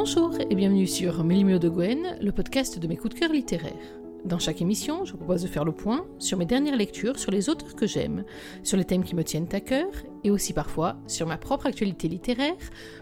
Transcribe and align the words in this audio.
Bonjour 0.00 0.32
et 0.38 0.54
bienvenue 0.54 0.86
sur 0.86 1.24
Mélimio 1.24 1.58
de 1.58 1.68
Gwen, 1.68 2.18
le 2.20 2.30
podcast 2.30 2.78
de 2.78 2.86
mes 2.86 2.96
coups 2.96 3.16
de 3.16 3.18
cœur 3.18 3.32
littéraires. 3.32 3.98
Dans 4.24 4.38
chaque 4.38 4.62
émission, 4.62 5.04
je 5.04 5.10
vous 5.10 5.18
propose 5.18 5.42
de 5.42 5.48
faire 5.48 5.64
le 5.64 5.72
point 5.72 6.06
sur 6.20 6.38
mes 6.38 6.46
dernières 6.46 6.76
lectures, 6.76 7.18
sur 7.18 7.32
les 7.32 7.48
auteurs 7.48 7.74
que 7.74 7.88
j'aime, 7.88 8.22
sur 8.62 8.76
les 8.76 8.84
thèmes 8.84 9.02
qui 9.02 9.16
me 9.16 9.24
tiennent 9.24 9.48
à 9.50 9.60
cœur, 9.60 9.88
et 10.22 10.30
aussi 10.30 10.52
parfois 10.52 10.98
sur 11.08 11.26
ma 11.26 11.36
propre 11.36 11.66
actualité 11.66 12.06
littéraire, 12.06 12.54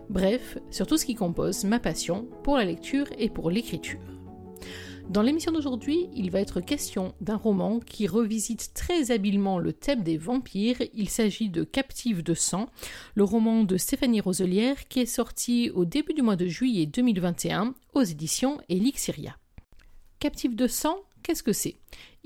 bref, 0.09 0.57
sur 0.71 0.87
tout 0.87 0.97
ce 0.97 1.05
qui 1.05 1.15
compose 1.15 1.65
ma 1.65 1.81
passion 1.81 2.27
pour 2.43 2.57
la 2.57 2.65
lecture 2.65 3.09
et 3.19 3.29
pour 3.29 3.51
l'écriture. 3.51 4.16
Dans 5.09 5.23
l'émission 5.23 5.53
d'aujourd'hui, 5.53 6.09
il 6.15 6.31
va 6.31 6.41
être 6.41 6.61
question 6.61 7.15
d'un 7.21 7.37
roman 7.37 7.79
qui 7.79 8.09
revisite 8.09 8.73
très 8.75 9.13
habilement 9.13 9.59
le 9.59 9.73
thème 9.73 10.03
des 10.03 10.19
vampires. 10.19 10.77
Il 10.95 11.09
s'agit 11.09 11.49
de 11.49 11.63
Captive 11.63 12.23
de 12.25 12.35
sang, 12.35 12.69
le 13.15 13.23
roman 13.23 13.63
de 13.63 13.77
Stéphanie 13.77 14.21
Roselière 14.21 14.89
qui 14.89 15.01
est 15.01 15.07
sorti 15.07 15.71
au 15.71 15.85
début 15.85 16.13
du 16.13 16.23
mois 16.23 16.37
de 16.37 16.47
juillet 16.47 16.87
2021 16.87 17.75
aux 17.95 18.03
éditions 18.03 18.59
Elixiria. 18.69 19.37
Captive 20.19 20.57
de 20.57 20.67
sang, 20.67 20.97
qu'est-ce 21.23 21.45
que 21.45 21.53
c'est? 21.53 21.77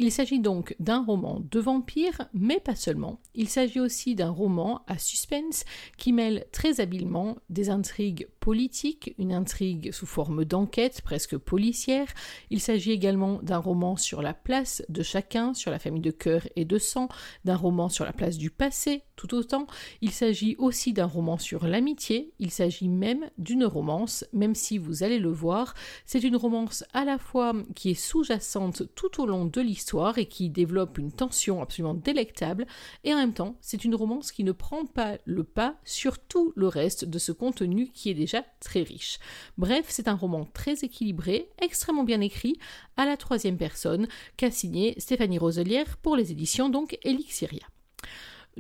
Il 0.00 0.10
s'agit 0.10 0.40
donc 0.40 0.74
d'un 0.80 1.04
roman 1.04 1.42
de 1.50 1.60
vampires, 1.60 2.22
mais 2.32 2.58
pas 2.58 2.74
seulement. 2.74 3.20
Il 3.34 3.50
s'agit 3.50 3.80
aussi 3.80 4.14
d'un 4.14 4.30
roman 4.30 4.80
à 4.86 4.96
suspense 4.96 5.66
qui 5.98 6.14
mêle 6.14 6.46
très 6.52 6.80
habilement 6.80 7.36
des 7.50 7.68
intrigues 7.68 8.27
politiques, 8.41 9.14
une 9.18 9.34
intrigue 9.34 9.92
sous 9.92 10.06
forme 10.06 10.46
d'enquête 10.46 11.02
presque 11.02 11.36
policière. 11.36 12.06
Il 12.48 12.60
s'agit 12.60 12.92
également 12.92 13.41
d'un 13.42 13.58
roman 13.58 13.96
sur 13.96 14.22
la 14.22 14.32
place 14.32 14.82
de 14.88 15.02
chacun, 15.02 15.52
sur 15.52 15.70
la 15.70 15.78
famille 15.78 16.00
de 16.00 16.10
cœur 16.10 16.48
et 16.56 16.64
de 16.64 16.78
sang, 16.78 17.10
d'un 17.44 17.56
roman 17.56 17.91
sur 17.91 18.06
la 18.06 18.14
place 18.14 18.38
du 18.38 18.50
passé, 18.50 19.03
tout 19.16 19.34
autant. 19.34 19.66
Il 20.00 20.12
s'agit 20.12 20.56
aussi 20.58 20.94
d'un 20.94 21.05
roman 21.05 21.36
sur 21.36 21.66
l'amitié. 21.66 22.32
Il 22.38 22.50
s'agit 22.50 22.88
même 22.88 23.28
d'une 23.36 23.66
romance, 23.66 24.25
même 24.32 24.55
si 24.55 24.78
vous 24.78 25.03
allez 25.03 25.19
le 25.19 25.30
voir, 25.30 25.75
c'est 26.06 26.22
une 26.22 26.36
romance 26.36 26.84
à 26.94 27.05
la 27.05 27.19
fois 27.19 27.53
qui 27.75 27.91
est 27.91 27.94
sous-jacente 27.94 28.84
tout 28.94 29.20
au 29.20 29.27
long 29.27 29.44
de 29.44 29.60
l'histoire 29.60 29.89
et 30.16 30.27
qui 30.27 30.50
développe 30.50 30.98
une 30.98 31.12
tension 31.12 31.62
absolument 31.62 31.94
délectable, 31.94 32.66
et 33.05 33.12
en 33.12 33.16
même 33.16 33.33
temps, 33.33 33.56
c'est 33.60 33.84
une 33.84 33.94
romance 33.94 34.30
qui 34.32 34.44
ne 34.44 34.52
prend 34.52 34.86
pas 34.86 35.19
le 35.24 35.44
pas 35.44 35.77
sur 35.84 36.19
tout 36.19 36.52
le 36.56 36.69
reste 36.69 37.05
de 37.05 37.19
ce 37.19 37.32
contenu 37.32 37.91
qui 37.92 38.10
est 38.10 38.14
déjà 38.14 38.44
très 38.60 38.82
riche. 38.82 39.19
Bref, 39.58 39.86
c'est 39.88 40.08
un 40.08 40.14
roman 40.14 40.47
très 40.52 40.84
équilibré, 40.84 41.48
extrêmement 41.60 42.05
bien 42.05 42.20
écrit, 42.20 42.58
à 42.97 43.05
la 43.05 43.16
troisième 43.16 43.56
personne, 43.58 44.06
qu'a 44.36 44.50
signé 44.50 44.94
Stéphanie 44.98 45.38
Roselière 45.38 45.97
pour 45.98 46.16
les 46.16 46.30
éditions 46.30 46.69
donc 46.69 46.98
Elixiria. 47.02 47.66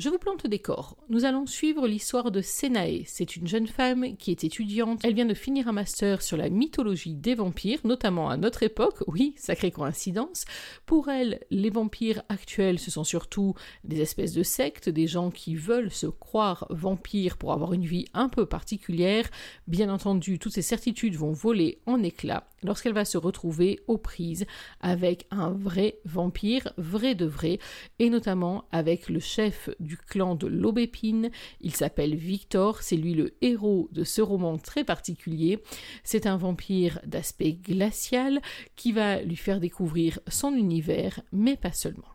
Je 0.00 0.08
vous 0.08 0.16
plante 0.16 0.44
le 0.44 0.48
décor. 0.48 0.96
Nous 1.10 1.26
allons 1.26 1.44
suivre 1.44 1.86
l'histoire 1.86 2.30
de 2.30 2.40
Senae. 2.40 3.02
C'est 3.04 3.36
une 3.36 3.46
jeune 3.46 3.66
femme 3.66 4.16
qui 4.16 4.30
est 4.30 4.44
étudiante. 4.44 5.00
Elle 5.04 5.12
vient 5.12 5.26
de 5.26 5.34
finir 5.34 5.68
un 5.68 5.72
master 5.72 6.22
sur 6.22 6.38
la 6.38 6.48
mythologie 6.48 7.12
des 7.12 7.34
vampires, 7.34 7.80
notamment 7.84 8.30
à 8.30 8.38
notre 8.38 8.62
époque. 8.62 9.04
Oui, 9.08 9.34
sacrée 9.36 9.70
coïncidence. 9.70 10.46
Pour 10.86 11.10
elle, 11.10 11.40
les 11.50 11.68
vampires 11.68 12.22
actuels, 12.30 12.78
ce 12.78 12.90
sont 12.90 13.04
surtout 13.04 13.52
des 13.84 14.00
espèces 14.00 14.32
de 14.32 14.42
sectes, 14.42 14.88
des 14.88 15.06
gens 15.06 15.30
qui 15.30 15.54
veulent 15.54 15.92
se 15.92 16.06
croire 16.06 16.66
vampires 16.70 17.36
pour 17.36 17.52
avoir 17.52 17.74
une 17.74 17.84
vie 17.84 18.06
un 18.14 18.30
peu 18.30 18.46
particulière. 18.46 19.28
Bien 19.66 19.92
entendu, 19.92 20.38
toutes 20.38 20.54
ces 20.54 20.62
certitudes 20.62 21.16
vont 21.16 21.32
voler 21.32 21.82
en 21.84 22.02
éclats 22.02 22.48
lorsqu'elle 22.62 22.92
va 22.92 23.04
se 23.04 23.18
retrouver 23.18 23.80
aux 23.86 23.98
prises 23.98 24.46
avec 24.80 25.26
un 25.30 25.50
vrai 25.50 25.98
vampire, 26.04 26.72
vrai 26.76 27.14
de 27.14 27.26
vrai, 27.26 27.58
et 27.98 28.10
notamment 28.10 28.64
avec 28.72 29.08
le 29.08 29.20
chef 29.20 29.70
du 29.80 29.89
clan 29.96 30.34
de 30.34 30.46
l'Aubépine. 30.46 31.30
Il 31.60 31.74
s'appelle 31.74 32.14
Victor, 32.14 32.82
c'est 32.82 32.96
lui 32.96 33.14
le 33.14 33.34
héros 33.40 33.88
de 33.92 34.04
ce 34.04 34.22
roman 34.22 34.58
très 34.58 34.84
particulier. 34.84 35.62
C'est 36.04 36.26
un 36.26 36.36
vampire 36.36 37.00
d'aspect 37.06 37.52
glacial 37.52 38.40
qui 38.76 38.92
va 38.92 39.22
lui 39.22 39.36
faire 39.36 39.60
découvrir 39.60 40.20
son 40.28 40.54
univers, 40.54 41.20
mais 41.32 41.56
pas 41.56 41.72
seulement. 41.72 42.08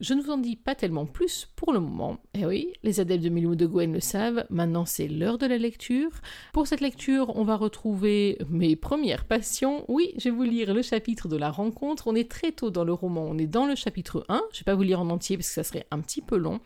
Je 0.00 0.12
ne 0.12 0.22
vous 0.22 0.32
en 0.32 0.38
dis 0.38 0.56
pas 0.56 0.74
tellement 0.74 1.06
plus 1.06 1.48
pour 1.54 1.72
le 1.72 1.78
moment. 1.78 2.18
Eh 2.34 2.44
oui, 2.46 2.72
les 2.82 2.98
adeptes 2.98 3.22
de 3.22 3.28
Milou 3.28 3.54
de 3.54 3.64
Gwen 3.64 3.92
le 3.92 4.00
savent, 4.00 4.44
maintenant 4.50 4.84
c'est 4.86 5.06
l'heure 5.06 5.38
de 5.38 5.46
la 5.46 5.56
lecture. 5.56 6.10
Pour 6.52 6.66
cette 6.66 6.80
lecture, 6.80 7.36
on 7.36 7.44
va 7.44 7.56
retrouver 7.56 8.38
mes 8.50 8.74
premières 8.74 9.24
passions. 9.24 9.84
Oui, 9.86 10.12
je 10.18 10.24
vais 10.24 10.34
vous 10.34 10.42
lire 10.42 10.74
le 10.74 10.82
chapitre 10.82 11.28
de 11.28 11.36
la 11.36 11.52
rencontre. 11.52 12.08
On 12.08 12.16
est 12.16 12.28
très 12.28 12.50
tôt 12.50 12.70
dans 12.70 12.82
le 12.82 12.92
roman, 12.92 13.24
on 13.24 13.38
est 13.38 13.46
dans 13.46 13.66
le 13.66 13.76
chapitre 13.76 14.24
1. 14.28 14.42
Je 14.50 14.56
ne 14.56 14.60
vais 14.60 14.64
pas 14.64 14.74
vous 14.74 14.82
lire 14.82 15.00
en 15.00 15.10
entier 15.10 15.36
parce 15.36 15.48
que 15.48 15.54
ça 15.54 15.62
serait 15.62 15.86
un 15.92 16.00
petit 16.00 16.22
peu 16.22 16.36
long. 16.36 16.58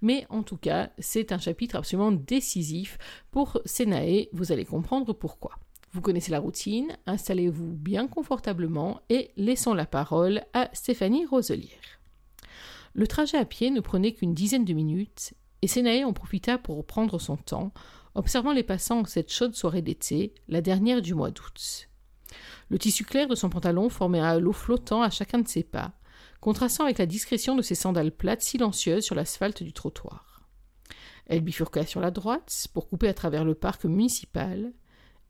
Mais 0.00 0.26
en 0.30 0.42
tout 0.42 0.56
cas, 0.56 0.88
c'est 0.98 1.32
un 1.32 1.38
chapitre 1.38 1.76
absolument 1.76 2.12
décisif 2.12 2.96
pour 3.30 3.60
Senae. 3.66 4.28
Vous 4.32 4.52
allez 4.52 4.64
comprendre 4.64 5.12
pourquoi. 5.12 5.52
Vous 5.92 6.00
connaissez 6.00 6.30
la 6.30 6.38
routine, 6.38 6.96
installez-vous 7.06 7.72
bien 7.74 8.06
confortablement 8.06 9.02
et 9.10 9.32
laissons 9.36 9.74
la 9.74 9.86
parole 9.86 10.42
à 10.54 10.70
Stéphanie 10.72 11.26
Roselière. 11.26 11.99
Le 12.92 13.06
trajet 13.06 13.38
à 13.38 13.44
pied 13.44 13.70
ne 13.70 13.80
prenait 13.80 14.12
qu'une 14.12 14.34
dizaine 14.34 14.64
de 14.64 14.72
minutes, 14.72 15.34
et 15.62 15.68
Sénaé 15.68 16.04
en 16.04 16.12
profita 16.12 16.58
pour 16.58 16.86
prendre 16.86 17.18
son 17.18 17.36
temps, 17.36 17.72
observant 18.14 18.52
les 18.52 18.62
passants 18.62 19.00
en 19.00 19.04
cette 19.04 19.32
chaude 19.32 19.54
soirée 19.54 19.82
d'été, 19.82 20.34
la 20.48 20.60
dernière 20.60 21.02
du 21.02 21.14
mois 21.14 21.30
d'août. 21.30 21.88
Le 22.68 22.78
tissu 22.78 23.04
clair 23.04 23.28
de 23.28 23.34
son 23.34 23.50
pantalon 23.50 23.88
formait 23.88 24.20
un 24.20 24.24
halo 24.24 24.52
flottant 24.52 25.02
à 25.02 25.10
chacun 25.10 25.38
de 25.38 25.48
ses 25.48 25.62
pas, 25.62 25.92
contrastant 26.40 26.84
avec 26.84 26.98
la 26.98 27.06
discrétion 27.06 27.54
de 27.54 27.62
ses 27.62 27.74
sandales 27.74 28.12
plates 28.12 28.42
silencieuses 28.42 29.04
sur 29.04 29.14
l'asphalte 29.14 29.62
du 29.62 29.72
trottoir. 29.72 30.48
Elle 31.26 31.42
bifurqua 31.42 31.86
sur 31.86 32.00
la 32.00 32.10
droite 32.10 32.66
pour 32.72 32.88
couper 32.88 33.08
à 33.08 33.14
travers 33.14 33.44
le 33.44 33.54
parc 33.54 33.84
municipal 33.84 34.72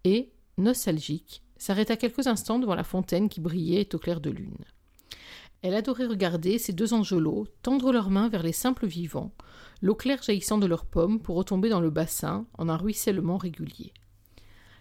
et, 0.05 0.33
nostalgique, 0.57 1.43
s'arrêta 1.59 1.97
quelques 1.97 2.27
instants 2.27 2.59
devant 2.59 2.75
la 2.75 2.85
fontaine 2.85 3.29
qui 3.29 3.41
brillait 3.41 3.95
au 3.95 3.99
clair 3.99 4.21
de 4.21 4.31
lune. 4.31 4.65
Elle 5.63 5.75
adorait 5.75 6.07
regarder 6.07 6.59
ces 6.59 6.73
deux 6.73 6.95
angelots 6.95 7.47
tendre 7.63 7.93
leurs 7.93 8.11
mains 8.11 8.29
vers 8.29 8.43
les 8.43 8.53
simples 8.53 8.87
vivants, 8.87 9.33
l'eau 9.83 9.95
claire 9.95 10.23
jaillissant 10.23 10.57
de 10.57 10.67
leurs 10.67 10.87
pommes 10.87 11.21
pour 11.21 11.37
retomber 11.37 11.69
dans 11.69 11.81
le 11.81 11.91
bassin 11.91 12.47
en 12.57 12.69
un 12.71 12.77
ruissellement 12.77 13.37
régulier. 13.37 13.93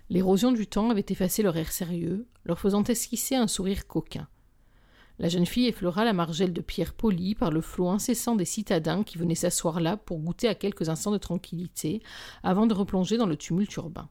L'érosion 0.10 0.52
du 0.52 0.68
temps 0.68 0.90
avait 0.90 1.06
effacé 1.10 1.44
leur 1.44 1.58
air 1.58 1.72
sérieux, 1.72 2.28
leur 2.46 2.60
faisant 2.60 2.84
esquisser 2.84 3.36
un 3.36 3.48
sourire 3.48 3.88
coquin. 3.88 4.28
La 5.20 5.28
jeune 5.28 5.46
fille 5.46 5.68
effleura 5.68 6.06
la 6.06 6.14
margelle 6.14 6.54
de 6.54 6.62
pierre 6.62 6.94
polie 6.94 7.36
par 7.36 7.52
le 7.52 7.60
flot 7.60 7.90
incessant 7.90 8.38
des 8.38 8.46
citadins 8.46 9.04
qui 9.04 9.18
venaient 9.18 9.36
s'asseoir 9.36 9.82
là 9.82 9.98
pour 9.98 10.20
goûter 10.20 10.48
à 10.48 10.56
quelques 10.56 10.88
instants 10.88 11.12
de 11.12 11.18
tranquillité 11.18 12.02
avant 12.42 12.68
de 12.68 12.74
replonger 12.74 13.18
dans 13.18 13.26
le 13.26 13.36
tumulte 13.36 13.76
urbain. 13.76 14.08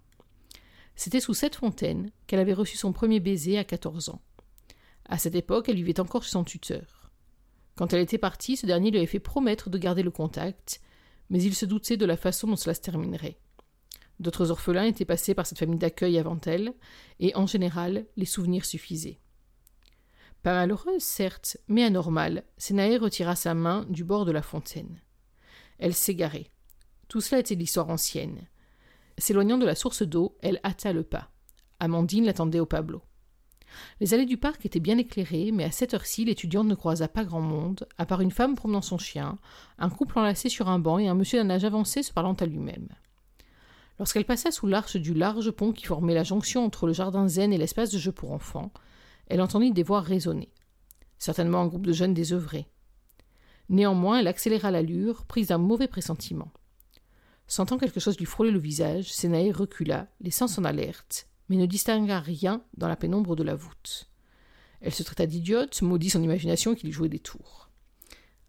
C'était 0.97 1.21
sous 1.21 1.33
cette 1.33 1.57
fontaine 1.57 2.11
qu'elle 2.27 2.41
avait 2.41 2.53
reçu 2.53 2.77
son 2.77 2.93
premier 2.93 3.21
baiser 3.21 3.57
à 3.57 3.65
quatorze 3.65 4.11
ans. 4.11 4.21
À 5.09 5.19
cette 5.19 5.35
époque, 5.35 5.69
elle 5.69 5.77
vivait 5.77 6.01
encore 6.01 6.23
chez 6.23 6.31
son 6.31 6.45
tuteur. 6.45 7.11
Quand 7.77 7.93
elle 7.93 8.01
était 8.01 8.19
partie, 8.19 8.57
ce 8.57 8.67
dernier 8.67 8.91
lui 8.91 8.99
avait 8.99 9.07
fait 9.07 9.21
promettre 9.21 9.71
de 9.71 9.79
garder 9.79 10.03
le 10.03 10.11
contact, 10.11 10.81
mais 11.31 11.43
il 11.43 11.55
se 11.55 11.67
doutait 11.67 11.97
de 11.97 12.07
la 12.07 12.17
façon 12.17 12.47
dont 12.47 12.57
cela 12.57 12.75
se 12.75 12.81
terminerait. 12.81 13.39
D'autres 14.21 14.51
orphelins 14.51 14.85
étaient 14.85 15.05
passés 15.05 15.35
par 15.35 15.47
cette 15.47 15.59
famille 15.59 15.79
d'accueil 15.79 16.19
avant 16.19 16.41
elle, 16.45 16.75
et 17.21 17.35
en 17.37 17.47
général, 17.47 18.07
les 18.17 18.25
souvenirs 18.25 18.65
suffisaient. 18.65 19.21
Pas 20.43 20.55
malheureuse, 20.55 21.03
certes, 21.03 21.57
mais 21.69 21.85
anormale, 21.85 22.45
Sénaé 22.59 22.97
retira 22.97 23.37
sa 23.37 23.55
main 23.55 23.87
du 23.89 24.05
bord 24.05 24.25
de 24.25 24.33
la 24.33 24.43
fontaine. 24.43 25.01
Elle 25.79 25.95
s'égarait. 25.95 26.51
Tout 27.09 27.21
cela 27.21 27.41
était 27.41 27.55
l'histoire 27.55 27.91
ancienne. 27.91 28.49
S'éloignant 29.19 29.59
de 29.59 29.67
la 29.67 29.75
source 29.75 30.03
d'eau, 30.03 30.37
elle 30.43 30.61
hâta 30.65 30.93
le 30.93 31.03
pas. 31.03 31.31
Amandine 31.81 32.27
l'attendait 32.27 32.61
au 32.61 32.67
Pablo. 32.67 33.03
Les 34.01 34.15
allées 34.15 34.27
du 34.27 34.37
parc 34.37 34.65
étaient 34.67 34.81
bien 34.81 34.99
éclairées, 34.99 35.51
mais 35.53 35.65
à 35.65 35.71
cette 35.71 35.95
heure-ci, 35.95 36.25
l'étudiante 36.25 36.67
ne 36.67 36.75
croisa 36.75 37.09
pas 37.09 37.25
grand 37.25 37.41
monde, 37.41 37.87
à 37.98 38.07
part 38.07 38.21
une 38.21 38.31
femme 38.31 38.54
promenant 38.54 38.83
son 38.83 38.98
chien, 38.98 39.39
un 39.78 39.91
couple 39.91 40.19
enlacé 40.19 40.48
sur 40.48 40.69
un 40.69 40.78
banc 40.78 40.98
et 40.98 41.09
un 41.09 41.15
monsieur 41.15 41.42
d'un 41.42 41.51
âge 41.51 41.65
avancé 41.65 42.03
se 42.03 42.13
parlant 42.13 42.34
à 42.34 42.47
lui-même. 42.47 42.89
Lorsqu'elle 43.98 44.25
passa 44.25 44.51
sous 44.51 44.66
l'arche 44.66 44.97
du 44.97 45.13
large 45.13 45.51
pont 45.51 45.72
qui 45.72 45.87
formait 45.87 46.15
la 46.15 46.22
jonction 46.22 46.65
entre 46.65 46.87
le 46.87 46.92
jardin 46.92 47.27
zen 47.27 47.53
et 47.53 47.59
l'espace 47.59 47.91
de 47.91 47.98
jeu 47.98 48.13
pour 48.13 48.33
enfants, 48.33 48.72
elle 49.27 49.41
entendit 49.41 49.72
des 49.72 49.83
voix 49.83 50.01
résonner. 50.01 50.51
Certainement 51.19 51.60
un 51.60 51.66
groupe 51.66 51.87
de 51.87 51.92
jeunes 51.92 52.15
désœuvrés. 52.15 52.69
Néanmoins, 53.69 54.21
elle 54.21 54.28
accéléra 54.28 54.71
l'allure, 54.71 55.25
prise 55.27 55.48
d'un 55.48 55.59
mauvais 55.59 55.89
pressentiment. 55.89 56.53
Sentant 57.48 57.77
quelque 57.77 58.01
chose 58.01 58.19
lui 58.19 58.27
frôler 58.27 58.51
le 58.51 58.59
visage, 58.59 59.13
Sénaï 59.13 59.51
recula, 59.53 60.07
laissant 60.21 60.48
son 60.48 60.65
alerte, 60.65 61.28
mais 61.48 61.56
ne 61.56 61.66
distingua 61.66 62.21
rien 62.21 62.62
dans 62.77 62.89
la 62.89 62.97
pénombre 62.97 63.36
de 63.36 63.42
la 63.42 63.54
voûte. 63.54 64.09
Elle 64.80 64.95
se 64.95 65.03
traita 65.03 65.27
d'idiote, 65.27 65.83
maudit 65.83 66.10
son 66.10 66.22
imagination 66.22 66.74
qui 66.74 66.86
lui 66.86 66.92
jouait 66.92 67.09
des 67.09 67.18
tours. 67.18 67.68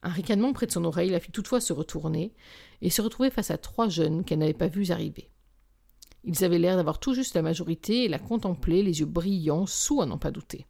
Un 0.01 0.09
ricanement 0.09 0.53
près 0.53 0.65
de 0.65 0.71
son 0.71 0.85
oreille 0.85 1.09
la 1.09 1.19
fit 1.19 1.31
toutefois 1.31 1.59
se 1.59 1.73
retourner 1.73 2.33
et 2.81 2.89
se 2.89 3.01
retrouver 3.01 3.29
face 3.29 3.51
à 3.51 3.57
trois 3.57 3.89
jeunes 3.89 4.23
qu'elle 4.23 4.39
n'avait 4.39 4.53
pas 4.53 4.67
vus 4.67 4.91
arriver. 4.91 5.29
Ils 6.23 6.43
avaient 6.43 6.59
l'air 6.59 6.75
d'avoir 6.75 6.99
tout 6.99 7.13
juste 7.13 7.35
la 7.35 7.41
majorité 7.41 8.05
et 8.05 8.09
la 8.09 8.19
contemplaient, 8.19 8.83
les 8.83 8.99
yeux 8.99 9.05
brillants, 9.05 9.65
sous 9.65 10.01
à 10.01 10.05
n'en 10.05 10.17
pas 10.17 10.31
douter. 10.31 10.65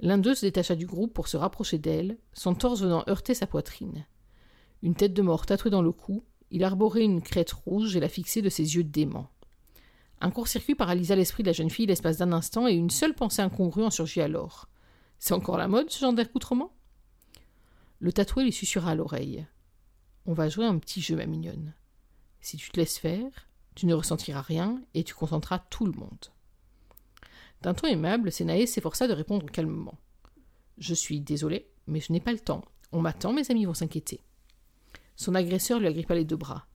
L'un 0.00 0.18
d'eux 0.18 0.34
se 0.34 0.44
détacha 0.44 0.74
du 0.74 0.86
groupe 0.86 1.14
pour 1.14 1.28
se 1.28 1.36
rapprocher 1.36 1.78
d'elle, 1.78 2.18
son 2.34 2.54
torse 2.54 2.82
venant 2.82 3.04
heurter 3.08 3.34
sa 3.34 3.46
poitrine. 3.46 4.06
Une 4.82 4.94
tête 4.94 5.14
de 5.14 5.22
mort 5.22 5.46
tatouée 5.46 5.70
dans 5.70 5.82
le 5.82 5.92
cou, 5.92 6.22
il 6.50 6.64
arborait 6.64 7.02
une 7.02 7.22
crête 7.22 7.52
rouge 7.52 7.96
et 7.96 8.00
la 8.00 8.08
fixait 8.08 8.42
de 8.42 8.50
ses 8.50 8.76
yeux 8.76 8.84
déments. 8.84 9.30
Un 10.20 10.30
court-circuit 10.30 10.74
paralysa 10.74 11.14
l'esprit 11.14 11.42
de 11.42 11.48
la 11.48 11.52
jeune 11.52 11.70
fille 11.70 11.86
l'espace 11.86 12.16
d'un 12.16 12.32
instant 12.32 12.66
et 12.66 12.72
une 12.72 12.90
seule 12.90 13.14
pensée 13.14 13.42
incongrue 13.42 13.84
en 13.84 13.90
surgit 13.90 14.22
alors. 14.22 14.68
C'est 15.18 15.34
encore 15.34 15.58
la 15.58 15.68
mode, 15.68 15.90
ce 15.90 16.00
genre 16.00 16.12
d'accoutrement? 16.12 16.72
Le 17.98 18.12
tatoué 18.12 18.44
lui 18.44 18.52
susurra 18.52 18.92
à 18.92 18.94
l'oreille. 18.94 19.46
On 20.26 20.32
va 20.32 20.48
jouer 20.48 20.66
un 20.66 20.78
petit 20.78 21.00
jeu, 21.00 21.16
ma 21.16 21.26
mignonne. 21.26 21.74
Si 22.40 22.56
tu 22.56 22.70
te 22.70 22.78
laisses 22.78 22.98
faire, 22.98 23.30
tu 23.74 23.86
ne 23.86 23.94
ressentiras 23.94 24.40
rien 24.40 24.82
et 24.94 25.04
tu 25.04 25.14
contenteras 25.14 25.58
tout 25.70 25.86
le 25.86 25.92
monde. 25.92 26.32
D'un 27.62 27.74
ton 27.74 27.86
aimable, 27.86 28.32
Sénaé 28.32 28.66
s'efforça 28.66 29.08
de 29.08 29.12
répondre 29.12 29.46
calmement. 29.46 29.98
Je 30.78 30.94
suis 30.94 31.20
désolé, 31.20 31.70
mais 31.86 32.00
je 32.00 32.12
n'ai 32.12 32.20
pas 32.20 32.32
le 32.32 32.38
temps. 32.38 32.64
On 32.92 33.00
m'attend, 33.00 33.32
mes 33.32 33.50
amis 33.50 33.64
vont 33.64 33.74
s'inquiéter. 33.74 34.20
Son 35.16 35.34
agresseur 35.34 35.78
lui 35.78 35.86
agrippa 35.86 36.14
les 36.14 36.24
deux 36.24 36.36
bras. 36.36 36.66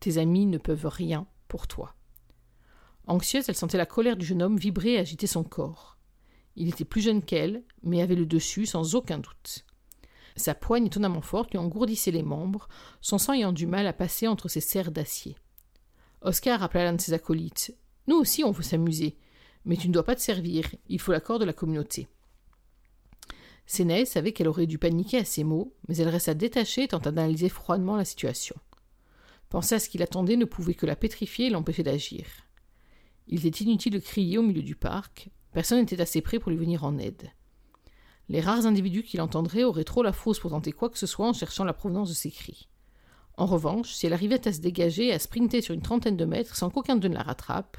Tes 0.00 0.18
amis 0.18 0.46
ne 0.46 0.58
peuvent 0.58 0.86
rien 0.86 1.26
pour 1.48 1.66
toi. 1.66 1.94
Anxieuse, 3.06 3.48
elle 3.48 3.56
sentait 3.56 3.78
la 3.78 3.86
colère 3.86 4.16
du 4.16 4.24
jeune 4.24 4.42
homme 4.42 4.56
vibrer 4.56 4.92
et 4.92 4.98
agiter 4.98 5.26
son 5.26 5.44
corps. 5.44 5.98
Il 6.56 6.68
était 6.68 6.84
plus 6.84 7.00
jeune 7.00 7.22
qu'elle, 7.22 7.64
mais 7.82 8.02
avait 8.02 8.14
le 8.14 8.26
dessus 8.26 8.66
sans 8.66 8.94
aucun 8.94 9.18
doute. 9.18 9.64
Sa 10.36 10.54
poigne 10.54 10.86
étonnamment 10.86 11.20
forte 11.20 11.50
lui 11.50 11.58
engourdissait 11.58 12.10
les 12.10 12.22
membres, 12.22 12.68
son 13.00 13.18
sang 13.18 13.34
ayant 13.34 13.52
du 13.52 13.66
mal 13.66 13.86
à 13.86 13.92
passer 13.92 14.28
entre 14.28 14.48
ses 14.48 14.60
serres 14.60 14.92
d'acier. 14.92 15.36
Oscar 16.22 16.60
rappela 16.60 16.84
l'un 16.84 16.92
de 16.94 17.00
ses 17.00 17.12
acolytes. 17.12 17.76
Nous 18.06 18.16
aussi 18.16 18.44
on 18.44 18.50
veut 18.50 18.62
s'amuser, 18.62 19.16
mais 19.64 19.76
tu 19.76 19.88
ne 19.88 19.92
dois 19.92 20.04
pas 20.04 20.14
te 20.14 20.20
servir, 20.20 20.70
il 20.88 21.00
faut 21.00 21.12
l'accord 21.12 21.38
de 21.38 21.44
la 21.44 21.52
communauté. 21.52 22.08
Sénèe 23.66 24.04
savait 24.04 24.32
qu'elle 24.32 24.48
aurait 24.48 24.66
dû 24.66 24.78
paniquer 24.78 25.18
à 25.18 25.24
ces 25.24 25.44
mots, 25.44 25.74
mais 25.88 25.96
elle 25.96 26.08
resta 26.08 26.34
détachée 26.34 26.84
et 26.84 26.88
tenta 26.88 27.10
d'analyser 27.10 27.48
froidement 27.48 27.96
la 27.96 28.04
situation. 28.04 28.56
Penser 29.48 29.76
à 29.76 29.78
ce 29.78 29.88
qu'il 29.88 30.02
attendait 30.02 30.36
ne 30.36 30.44
pouvait 30.44 30.74
que 30.74 30.86
la 30.86 30.96
pétrifier 30.96 31.46
et 31.46 31.50
l'empêcher 31.50 31.82
d'agir. 31.82 32.26
Il 33.34 33.46
était 33.46 33.64
inutile 33.64 33.94
de 33.94 33.98
crier 33.98 34.36
au 34.36 34.42
milieu 34.42 34.60
du 34.60 34.76
parc, 34.76 35.30
personne 35.52 35.78
n'était 35.78 36.02
assez 36.02 36.20
près 36.20 36.38
pour 36.38 36.50
lui 36.50 36.58
venir 36.58 36.84
en 36.84 36.98
aide. 36.98 37.30
Les 38.28 38.42
rares 38.42 38.66
individus 38.66 39.04
qui 39.04 39.16
l'entendraient 39.16 39.64
auraient 39.64 39.84
trop 39.84 40.02
la 40.02 40.12
fausse 40.12 40.38
pour 40.38 40.50
tenter 40.50 40.70
quoi 40.70 40.90
que 40.90 40.98
ce 40.98 41.06
soit 41.06 41.26
en 41.26 41.32
cherchant 41.32 41.64
la 41.64 41.72
provenance 41.72 42.10
de 42.10 42.14
ses 42.14 42.30
cris. 42.30 42.68
En 43.38 43.46
revanche, 43.46 43.94
si 43.94 44.04
elle 44.04 44.12
arrivait 44.12 44.46
à 44.46 44.52
se 44.52 44.60
dégager 44.60 45.06
et 45.06 45.14
à 45.14 45.18
sprinter 45.18 45.62
sur 45.62 45.72
une 45.72 45.80
trentaine 45.80 46.18
de 46.18 46.26
mètres 46.26 46.56
sans 46.56 46.68
qu'aucun 46.68 46.96
d'eux 46.96 47.08
ne 47.08 47.14
la 47.14 47.22
rattrape, 47.22 47.78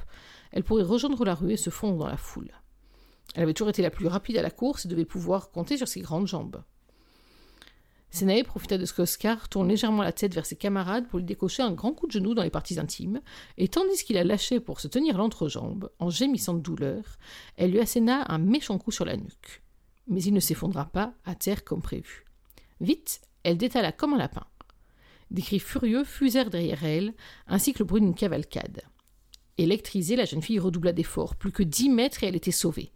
elle 0.50 0.64
pourrait 0.64 0.82
rejoindre 0.82 1.24
la 1.24 1.36
rue 1.36 1.52
et 1.52 1.56
se 1.56 1.70
fondre 1.70 1.98
dans 1.98 2.08
la 2.08 2.16
foule. 2.16 2.50
Elle 3.36 3.44
avait 3.44 3.54
toujours 3.54 3.70
été 3.70 3.82
la 3.82 3.90
plus 3.90 4.08
rapide 4.08 4.38
à 4.38 4.42
la 4.42 4.50
course 4.50 4.86
et 4.86 4.88
devait 4.88 5.04
pouvoir 5.04 5.52
compter 5.52 5.76
sur 5.76 5.86
ses 5.86 6.00
grandes 6.00 6.26
jambes. 6.26 6.64
Sénae 8.14 8.44
profita 8.44 8.78
de 8.78 8.84
ce 8.86 8.94
qu'Oscar 8.94 9.48
tourne 9.48 9.68
légèrement 9.68 10.04
la 10.04 10.12
tête 10.12 10.34
vers 10.34 10.46
ses 10.46 10.54
camarades 10.54 11.08
pour 11.08 11.18
lui 11.18 11.26
décocher 11.26 11.64
un 11.64 11.72
grand 11.72 11.92
coup 11.92 12.06
de 12.06 12.12
genou 12.12 12.32
dans 12.32 12.44
les 12.44 12.50
parties 12.50 12.78
intimes, 12.78 13.20
et 13.58 13.66
tandis 13.66 14.04
qu'il 14.04 14.14
la 14.14 14.22
lâchait 14.22 14.60
pour 14.60 14.78
se 14.78 14.86
tenir 14.86 15.18
l'entrejambe, 15.18 15.90
en 15.98 16.10
gémissant 16.10 16.54
de 16.54 16.60
douleur, 16.60 17.02
elle 17.56 17.72
lui 17.72 17.80
asséna 17.80 18.24
un 18.32 18.38
méchant 18.38 18.78
coup 18.78 18.92
sur 18.92 19.04
la 19.04 19.16
nuque. 19.16 19.64
Mais 20.06 20.22
il 20.22 20.32
ne 20.32 20.38
s'effondra 20.38 20.84
pas 20.84 21.12
à 21.24 21.34
terre 21.34 21.64
comme 21.64 21.82
prévu. 21.82 22.24
Vite, 22.80 23.20
elle 23.42 23.58
détala 23.58 23.90
comme 23.90 24.14
un 24.14 24.18
lapin. 24.18 24.46
Des 25.32 25.42
cris 25.42 25.58
furieux 25.58 26.04
fusèrent 26.04 26.50
derrière 26.50 26.84
elle, 26.84 27.14
ainsi 27.48 27.72
que 27.72 27.80
le 27.80 27.86
bruit 27.86 28.00
d'une 28.00 28.14
cavalcade. 28.14 28.82
Électrisée, 29.58 30.14
la 30.14 30.24
jeune 30.24 30.42
fille 30.42 30.60
redoubla 30.60 30.92
d'efforts. 30.92 31.34
Plus 31.34 31.50
que 31.50 31.64
dix 31.64 31.90
mètres 31.90 32.22
et 32.22 32.28
elle 32.28 32.36
était 32.36 32.52
sauvée. 32.52 32.92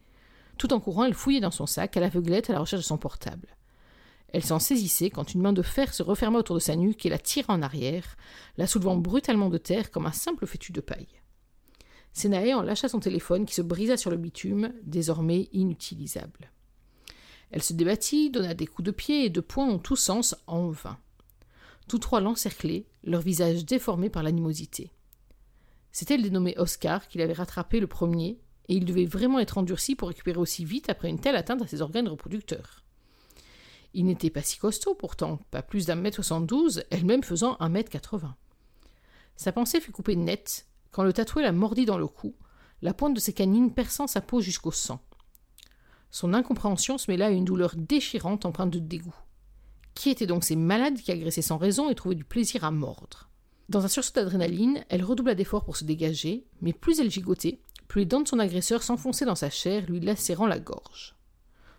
Tout 0.58 0.72
en 0.72 0.78
courant, 0.78 1.06
elle 1.06 1.14
fouillait 1.14 1.40
dans 1.40 1.50
son 1.50 1.66
sac, 1.66 1.96
à 1.96 2.00
l'aveuglette, 2.00 2.50
à 2.50 2.52
la 2.52 2.60
recherche 2.60 2.82
de 2.82 2.86
son 2.86 2.98
portable. 2.98 3.57
Elle 4.32 4.44
s'en 4.44 4.58
saisissait 4.58 5.10
quand 5.10 5.32
une 5.32 5.40
main 5.40 5.52
de 5.52 5.62
fer 5.62 5.94
se 5.94 6.02
referma 6.02 6.38
autour 6.38 6.56
de 6.56 6.60
sa 6.60 6.76
nuque 6.76 7.06
et 7.06 7.08
la 7.08 7.18
tira 7.18 7.54
en 7.54 7.62
arrière, 7.62 8.16
la 8.58 8.66
soulevant 8.66 8.96
brutalement 8.96 9.48
de 9.48 9.58
terre 9.58 9.90
comme 9.90 10.06
un 10.06 10.12
simple 10.12 10.46
fétu 10.46 10.72
de 10.72 10.80
paille. 10.80 11.22
Sénaé 12.12 12.52
en 12.52 12.62
lâcha 12.62 12.88
son 12.88 13.00
téléphone 13.00 13.46
qui 13.46 13.54
se 13.54 13.62
brisa 13.62 13.96
sur 13.96 14.10
le 14.10 14.16
bitume, 14.16 14.72
désormais 14.82 15.48
inutilisable. 15.52 16.50
Elle 17.50 17.62
se 17.62 17.72
débattit, 17.72 18.30
donna 18.30 18.54
des 18.54 18.66
coups 18.66 18.86
de 18.86 18.90
pied 18.90 19.24
et 19.24 19.30
de 19.30 19.40
poing 19.40 19.68
en 19.68 19.78
tous 19.78 19.96
sens, 19.96 20.36
en 20.46 20.68
vain. 20.68 20.98
Tous 21.86 21.98
trois 21.98 22.20
l'encerclaient, 22.20 22.86
leurs 23.04 23.22
visages 23.22 23.64
déformés 23.64 24.10
par 24.10 24.22
l'animosité. 24.22 24.90
C'était 25.90 26.18
le 26.18 26.22
dénommé 26.22 26.54
Oscar 26.58 27.08
qui 27.08 27.16
l'avait 27.16 27.32
rattrapé 27.32 27.80
le 27.80 27.86
premier, 27.86 28.38
et 28.68 28.74
il 28.74 28.84
devait 28.84 29.06
vraiment 29.06 29.38
être 29.38 29.56
endurci 29.56 29.96
pour 29.96 30.08
récupérer 30.08 30.38
aussi 30.38 30.66
vite 30.66 30.90
après 30.90 31.08
une 31.08 31.20
telle 31.20 31.36
atteinte 31.36 31.62
à 31.62 31.66
ses 31.66 31.80
organes 31.80 32.08
reproducteurs. 32.08 32.84
Il 33.94 34.04
n'était 34.04 34.30
pas 34.30 34.42
si 34.42 34.58
costaud 34.58 34.94
pourtant, 34.94 35.38
pas 35.50 35.62
plus 35.62 35.86
d'un 35.86 35.94
mètre 35.94 36.16
soixante-douze, 36.16 36.84
elle-même 36.90 37.22
faisant 37.22 37.56
un 37.60 37.68
mètre 37.68 37.90
quatre-vingts. 37.90 38.36
Sa 39.36 39.52
pensée 39.52 39.80
fut 39.80 39.92
coupée 39.92 40.16
nette 40.16 40.66
quand 40.90 41.02
le 41.02 41.12
tatoué 41.12 41.42
la 41.42 41.52
mordit 41.52 41.86
dans 41.86 41.98
le 41.98 42.06
cou, 42.06 42.34
la 42.82 42.94
pointe 42.94 43.14
de 43.14 43.20
ses 43.20 43.32
canines 43.32 43.72
perçant 43.72 44.06
sa 44.06 44.20
peau 44.20 44.40
jusqu'au 44.40 44.72
sang. 44.72 45.00
Son 46.10 46.34
incompréhension 46.34 46.98
se 46.98 47.10
mêla 47.10 47.26
à 47.26 47.30
une 47.30 47.44
douleur 47.44 47.74
déchirante 47.76 48.46
empreinte 48.46 48.70
de 48.70 48.78
dégoût. 48.78 49.14
Qui 49.94 50.10
étaient 50.10 50.26
donc 50.26 50.44
ces 50.44 50.56
malades 50.56 50.98
qui 50.98 51.12
agressaient 51.12 51.42
sans 51.42 51.58
raison 51.58 51.90
et 51.90 51.94
trouvaient 51.94 52.14
du 52.14 52.24
plaisir 52.24 52.64
à 52.64 52.70
mordre? 52.70 53.28
Dans 53.68 53.84
un 53.84 53.88
sursaut 53.88 54.12
d'adrénaline, 54.14 54.84
elle 54.88 55.04
redoubla 55.04 55.34
d'efforts 55.34 55.64
pour 55.64 55.76
se 55.76 55.84
dégager, 55.84 56.46
mais 56.62 56.72
plus 56.72 57.00
elle 57.00 57.10
gigotait, 57.10 57.60
plus 57.86 58.00
les 58.00 58.06
dents 58.06 58.20
de 58.20 58.28
son 58.28 58.38
agresseur 58.38 58.82
s'enfonçaient 58.82 59.26
dans 59.26 59.34
sa 59.34 59.50
chair, 59.50 59.84
lui 59.88 60.00
lacérant 60.00 60.46
la 60.46 60.58
gorge. 60.58 61.17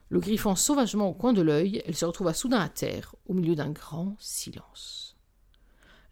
Le 0.10 0.20
griffant 0.20 0.56
sauvagement 0.56 1.10
au 1.10 1.14
coin 1.14 1.34
de 1.34 1.42
l'œil, 1.44 1.84
elle 1.86 1.96
se 1.96 2.06
retrouva 2.06 2.34
soudain 2.34 2.60
à 2.60 2.70
terre, 2.70 3.16
au 3.28 3.36
milieu 3.36 3.56
d'un 3.56 3.70
grand 3.70 4.16
silence. 4.20 5.16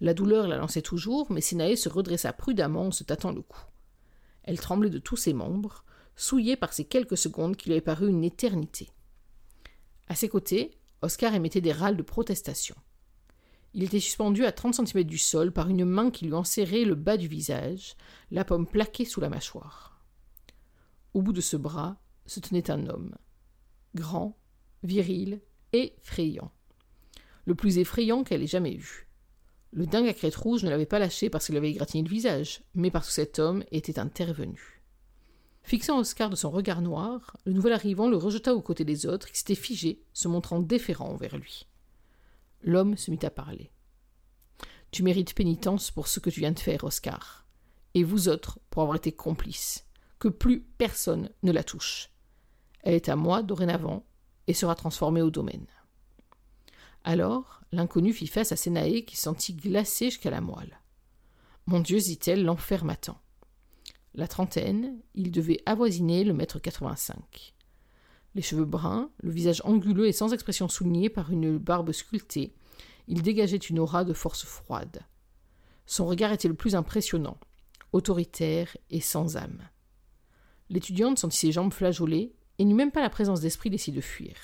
La 0.02 0.14
douleur 0.14 0.48
la 0.48 0.58
lançait 0.58 0.84
toujours, 0.84 1.32
mais 1.32 1.42
Sénaé 1.42 1.76
se 1.76 1.90
redressa 1.90 2.32
prudemment 2.32 2.88
en 2.88 2.92
se 2.92 3.04
tâtant 3.04 3.32
le 3.32 3.42
cou. 3.42 3.60
Elle 4.44 4.60
tremblait 4.60 4.92
de 4.92 5.00
tous 5.00 5.16
ses 5.16 5.34
membres, 5.34 5.84
souillée 6.16 6.56
par 6.56 6.74
ces 6.74 6.86
quelques 6.86 7.18
secondes 7.18 7.58
qui 7.58 7.70
lui 7.70 7.74
avaient 7.74 7.82
paru 7.82 8.08
une 8.08 8.24
éternité. 8.24 8.92
À 10.08 10.14
ses 10.14 10.30
côtés, 10.30 10.78
Oscar 11.02 11.34
émettait 11.34 11.62
des 11.62 11.72
râles 11.72 11.98
de 11.98 12.04
protestation. 12.04 12.76
Il 13.74 13.84
était 13.84 14.00
suspendu 14.00 14.46
à 14.46 14.52
trente 14.52 14.76
centimètres 14.76 15.10
du 15.10 15.18
sol 15.18 15.52
par 15.52 15.70
une 15.70 15.86
main 15.86 16.12
qui 16.12 16.26
lui 16.26 16.34
enserrait 16.34 16.86
le 16.86 16.96
bas 16.96 17.18
du 17.18 17.28
visage, 17.28 17.96
la 18.30 18.46
pomme 18.46 18.68
plaquée 18.68 19.06
sous 19.06 19.22
la 19.22 19.30
mâchoire. 19.30 20.00
Au 21.16 21.24
bout 21.24 21.34
de 21.34 21.42
ce 21.42 21.58
bras 21.58 21.98
se 22.28 22.40
tenait 22.40 22.70
un 22.72 22.88
homme, 22.88 23.16
grand, 23.96 24.38
viril, 24.84 25.42
effrayant. 25.74 26.52
Le 27.46 27.56
plus 27.56 27.78
effrayant 27.78 28.24
qu'elle 28.24 28.44
ait 28.44 28.48
jamais 28.48 28.76
vu. 28.76 29.08
Le 29.72 29.86
dingue 29.86 30.08
à 30.08 30.14
crête 30.14 30.36
rouge 30.36 30.64
ne 30.64 30.70
l'avait 30.70 30.86
pas 30.86 31.00
lâché 31.00 31.30
parce 31.30 31.46
qu'il 31.46 31.58
avait 31.58 31.72
égratigné 31.72 32.04
le 32.04 32.10
visage, 32.10 32.62
mais 32.74 32.92
parce 32.92 33.08
que 33.08 33.14
cet 33.14 33.40
homme 33.40 33.64
était 33.72 34.00
intervenu. 34.00 34.82
Fixant 35.64 36.00
Oscar 36.00 36.30
de 36.30 36.36
son 36.36 36.50
regard 36.50 36.82
noir, 36.82 37.36
le 37.46 37.52
nouvel 37.52 37.74
arrivant 37.74 38.10
le 38.10 38.16
rejeta 38.16 38.56
aux 38.56 38.62
côtés 38.62 38.86
des 38.86 39.06
autres 39.06 39.30
qui 39.30 39.38
s'étaient 39.38 39.56
figés, 39.56 40.02
se 40.14 40.30
montrant 40.30 40.62
déférents 40.62 41.10
envers 41.10 41.38
lui. 41.38 41.68
L'homme 42.62 42.96
se 42.96 43.12
mit 43.12 43.20
à 43.24 43.30
parler. 43.30 43.72
Tu 44.92 45.04
mérites 45.04 45.36
pénitence 45.36 45.92
pour 45.92 46.08
ce 46.08 46.22
que 46.22 46.30
tu 46.30 46.40
viens 46.40 46.54
de 46.54 46.60
faire, 46.60 46.86
Oscar, 46.86 47.46
et 47.94 48.04
vous 48.04 48.30
autres 48.30 48.60
pour 48.70 48.82
avoir 48.82 48.98
été 48.98 49.12
complices. 49.12 49.86
Que 50.20 50.30
plus 50.30 50.62
personne 50.62 51.30
ne 51.44 51.52
la 51.52 51.64
touche. 51.64 52.10
Elle 52.84 52.96
est 52.96 53.10
à 53.10 53.16
moi 53.16 53.44
dorénavant 53.44 54.06
et 54.48 54.54
sera 54.54 54.76
transformée 54.76 55.22
au 55.22 55.30
domaine. 55.30 55.68
Alors, 57.04 57.62
l'inconnu 57.72 58.14
fit 58.14 58.28
face 58.28 58.52
à 58.52 58.56
Sénaé 58.56 59.06
qui 59.06 59.18
sentit 59.18 59.54
glacé 59.54 60.10
jusqu'à 60.10 60.30
la 60.30 60.42
moelle. 60.42 60.80
Mon 61.66 61.80
Dieu, 61.80 62.00
dit-elle, 62.00 62.44
l'enfer 62.44 62.86
m'attend. 62.86 63.20
La 64.14 64.28
trentaine, 64.28 65.00
il 65.16 65.32
devait 65.32 65.62
avoisiner 65.66 66.24
le 66.24 66.34
mètre 66.34 66.60
quatre-vingt-cinq. 66.60 67.54
Les 68.36 68.42
cheveux 68.42 68.66
bruns, 68.66 69.10
le 69.20 69.32
visage 69.32 69.62
anguleux 69.66 70.08
et 70.08 70.12
sans 70.12 70.34
expression 70.34 70.68
souligné 70.68 71.10
par 71.10 71.32
une 71.32 71.58
barbe 71.58 71.92
sculptée, 71.92 72.54
il 73.08 73.22
dégageait 73.22 73.58
une 73.58 73.80
aura 73.80 74.04
de 74.04 74.14
force 74.14 74.44
froide. 74.44 75.02
Son 75.86 76.06
regard 76.06 76.32
était 76.32 76.48
le 76.48 76.54
plus 76.54 76.76
impressionnant, 76.76 77.38
autoritaire 77.94 78.76
et 78.90 79.02
sans 79.02 79.38
âme. 79.38 79.62
L'étudiante 80.70 81.20
sentit 81.20 81.38
ses 81.38 81.52
jambes 81.52 81.74
flageoler 81.74 82.36
et 82.60 82.66
n'eut 82.66 82.76
même 82.76 82.92
pas 82.92 83.02
la 83.02 83.10
présence 83.10 83.42
d'esprit 83.42 83.70
d'essayer 83.70 83.96
de 83.96 84.02
fuir. 84.02 84.36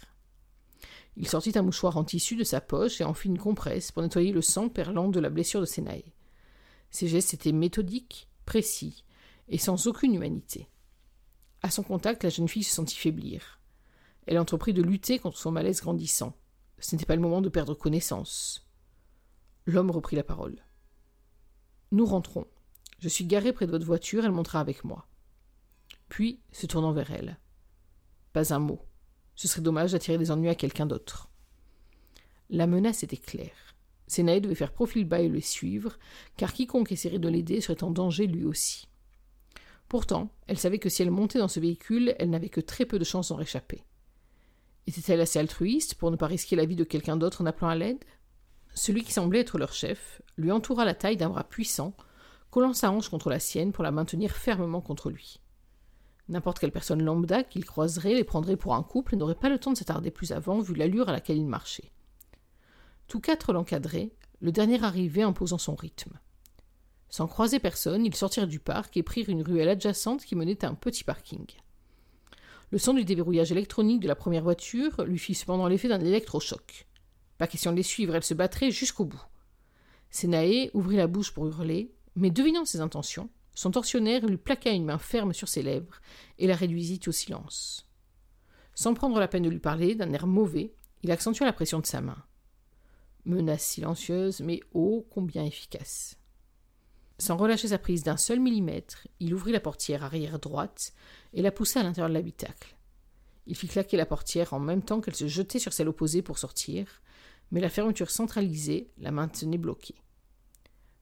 Il 1.15 1.27
sortit 1.27 1.58
un 1.58 1.62
mouchoir 1.62 1.98
en 1.98 2.03
tissu 2.03 2.36
de 2.36 2.43
sa 2.43 2.62
poche 2.62 3.00
et 3.00 3.03
en 3.03 3.13
fit 3.13 3.27
une 3.27 3.38
compresse 3.38 3.91
pour 3.91 4.01
nettoyer 4.01 4.32
le 4.32 4.41
sang 4.41 4.70
perlant 4.70 5.10
de 5.10 5.20
la 5.20 5.29
blessure 5.29 5.62
de 5.62 5.65
Sénaï. 5.65 6.03
Ses 6.89 7.08
gestes 7.08 7.34
étaient 7.34 7.51
méthodiques, 7.51 8.29
précis 8.46 9.03
et 9.48 9.58
sans 9.58 9.88
aucune 9.88 10.15
humanité. 10.15 10.70
À 11.62 11.70
son 11.70 11.84
contact, 11.84 12.24
la 12.24 12.29
jeune 12.29 12.48
fille 12.48 12.63
se 12.63 12.74
sentit 12.74 12.98
faiblir. 12.98 13.60
Elle 14.25 14.39
entreprit 14.39 14.74
de 14.74 14.82
lutter 14.82 15.20
contre 15.20 15.38
son 15.38 15.51
malaise 15.51 15.82
grandissant. 15.82 16.36
Ce 16.79 16.96
n'était 16.96 17.05
pas 17.05 17.15
le 17.15 17.22
moment 17.22 17.41
de 17.41 17.50
perdre 17.50 17.74
connaissance. 17.74 18.67
L'homme 19.65 19.91
reprit 19.91 20.15
la 20.15 20.24
parole. 20.24 20.63
Nous 21.91 22.05
rentrons. 22.05 22.48
Je 23.00 23.10
suis 23.10 23.25
garé 23.25 23.53
près 23.53 23.65
de 23.65 23.72
votre 23.72 23.86
voiture, 23.86 24.25
elle 24.25 24.32
montera 24.32 24.60
avec 24.60 24.84
moi. 24.84 25.08
Puis, 26.10 26.41
se 26.51 26.65
tournant 26.65 26.91
vers 26.91 27.12
elle. 27.12 27.38
Pas 28.33 28.53
un 28.53 28.59
mot. 28.59 28.81
Ce 29.35 29.47
serait 29.47 29.61
dommage 29.61 29.91
d'attirer 29.91 30.17
des 30.17 30.31
ennuis 30.31 30.49
à 30.49 30.55
quelqu'un 30.55 30.87
d'autre. 30.87 31.29
La 32.49 32.67
menace 32.67 33.03
était 33.03 33.17
claire. 33.17 33.75
Sénaï 34.07 34.41
devait 34.41 34.55
faire 34.55 34.73
profil 34.73 35.05
bas 35.05 35.21
et 35.21 35.29
le 35.29 35.39
suivre, 35.39 35.97
car 36.35 36.53
quiconque 36.53 36.91
essaierait 36.91 37.19
de 37.19 37.29
l'aider 37.29 37.61
serait 37.61 37.83
en 37.83 37.91
danger 37.91 38.27
lui 38.27 38.43
aussi. 38.43 38.87
Pourtant, 39.87 40.29
elle 40.47 40.57
savait 40.57 40.79
que 40.79 40.89
si 40.89 41.03
elle 41.03 41.11
montait 41.11 41.39
dans 41.39 41.47
ce 41.47 41.59
véhicule, 41.59 42.15
elle 42.17 42.31
n'avait 42.31 42.49
que 42.49 42.61
très 42.61 42.85
peu 42.85 42.99
de 42.99 43.03
chances 43.03 43.29
d'en 43.29 43.35
réchapper. 43.35 43.83
Était-elle 44.87 45.21
assez 45.21 45.39
altruiste 45.39 45.95
pour 45.95 46.11
ne 46.11 46.15
pas 46.15 46.27
risquer 46.27 46.55
la 46.55 46.65
vie 46.65 46.75
de 46.75 46.83
quelqu'un 46.83 47.17
d'autre 47.17 47.41
en 47.41 47.45
appelant 47.45 47.69
à 47.69 47.75
l'aide? 47.75 48.03
Celui 48.73 49.03
qui 49.03 49.13
semblait 49.13 49.41
être 49.41 49.59
leur 49.59 49.73
chef 49.73 50.21
lui 50.37 50.51
entoura 50.51 50.85
la 50.85 50.95
taille 50.95 51.17
d'un 51.17 51.29
bras 51.29 51.43
puissant, 51.43 51.95
collant 52.49 52.73
sa 52.73 52.91
hanche 52.91 53.09
contre 53.09 53.29
la 53.29 53.39
sienne 53.39 53.71
pour 53.71 53.83
la 53.83 53.91
maintenir 53.91 54.31
fermement 54.31 54.81
contre 54.81 55.11
lui. 55.11 55.39
N'importe 56.30 56.60
quelle 56.60 56.72
personne 56.72 57.03
lambda 57.03 57.44
qu'il 57.44 57.65
croiserait 57.65 58.13
les 58.13 58.24
prendrait 58.24 58.56
pour 58.56 58.75
un 58.75 58.84
couple 58.84 59.13
et 59.13 59.18
n'aurait 59.18 59.36
pas 59.36 59.50
le 59.50 59.60
temps 59.60 59.74
de 59.74 59.77
s'attarder 59.77 60.12
plus 60.12 60.32
avant 60.32 60.60
vu 60.62 60.74
l'allure 60.74 61.10
à 61.10 61.12
laquelle 61.12 61.38
il 61.38 61.46
marchait. 61.46 61.92
Tous 63.08 63.20
quatre 63.20 63.51
l'encadraient, 63.51 64.12
le 64.39 64.51
dernier 64.51 64.84
arrivé 64.84 65.22
imposant 65.22 65.58
son 65.58 65.75
rythme. 65.75 66.20
Sans 67.10 67.27
croiser 67.27 67.60
personne, 67.60 68.06
ils 68.06 68.15
sortirent 68.15 68.48
du 68.48 68.60
parc 68.60 68.98
et 68.98 69.03
prirent 69.03 69.30
une 69.30 69.44
ruelle 69.44 69.70
adjacente 69.70 70.25
qui 70.25 70.36
menait 70.36 70.63
à 70.65 70.70
un 70.70 70.74
petit 70.74 71.03
parking. 71.03 71.46
Le 72.72 72.80
son 72.80 72.94
du 72.94 73.06
déverrouillage 73.06 73.51
électronique 73.51 74.00
de 74.00 74.08
la 74.08 74.15
première 74.15 74.42
voiture 74.42 75.03
lui 75.06 75.20
fit 75.20 75.36
cependant 75.36 75.68
l'effet 75.68 75.89
d'un 75.89 76.00
électrochoc. 76.00 76.88
Pas 77.38 77.46
question 77.46 77.72
de 77.72 77.77
les 77.77 77.84
suivre, 77.84 78.15
elle 78.15 78.24
se 78.24 78.34
battrait 78.34 78.72
jusqu'au 78.72 79.06
bout. 79.06 79.24
Senae 80.10 80.72
ouvrit 80.74 80.96
la 80.96 81.06
bouche 81.08 81.34
pour 81.34 81.46
hurler, 81.46 81.94
mais 82.15 82.32
devinant 82.32 82.65
ses 82.65 82.80
intentions, 82.80 83.30
son 83.53 83.72
tortionnaire 83.72 84.25
lui 84.25 84.38
plaqua 84.38 84.72
une 84.72 84.86
main 84.86 84.98
ferme 84.98 85.33
sur 85.33 85.48
ses 85.48 85.62
lèvres 85.62 86.01
et 86.39 86.48
la 86.48 86.55
réduisit 86.55 87.07
au 87.07 87.12
silence. 87.12 87.88
Sans 88.75 88.93
prendre 88.93 89.19
la 89.19 89.27
peine 89.27 89.43
de 89.43 89.50
lui 89.50 89.60
parler, 89.60 89.95
d'un 89.95 90.12
air 90.13 90.25
mauvais, 90.25 90.74
il 91.03 91.12
accentua 91.12 91.45
la 91.45 91.53
pression 91.53 91.79
de 91.79 91.86
sa 91.86 92.01
main. 92.01 92.24
Menace 93.25 93.63
silencieuse, 93.63 94.41
mais 94.41 94.60
ô 94.74 95.05
combien 95.10 95.45
efficace. 95.45 96.17
Sans 97.19 97.38
relâcher 97.38 97.69
sa 97.69 97.77
prise 97.77 98.03
d'un 98.03 98.17
seul 98.17 98.39
millimètre, 98.39 99.07
il 99.19 99.33
ouvrit 99.33 99.51
la 99.51 99.60
portière 99.60 100.03
arrière 100.03 100.39
droite 100.39 100.93
et 101.33 101.41
la 101.41 101.51
poussa 101.51 101.79
à 101.79 101.83
l'intérieur 101.83 102.10
de 102.10 102.15
l'habitacle. 102.15 102.75
Il 103.45 103.55
fit 103.55 103.67
claquer 103.67 103.98
la 103.98 104.05
portière 104.05 104.53
en 104.53 104.60
même 104.60 104.81
temps 104.81 105.00
qu'elle 105.00 105.15
se 105.15 105.27
jetait 105.27 105.60
sur 105.60 105.74
celle 105.74 105.89
opposée 105.89 106.22
pour 106.22 106.39
sortir, 106.39 107.01
mais 107.51 107.62
la 107.62 107.69
fermeture 107.69 108.10
centralisée 108.10 108.89
la 108.98 109.12
maintenait 109.12 109.57
bloquée. 109.57 110.02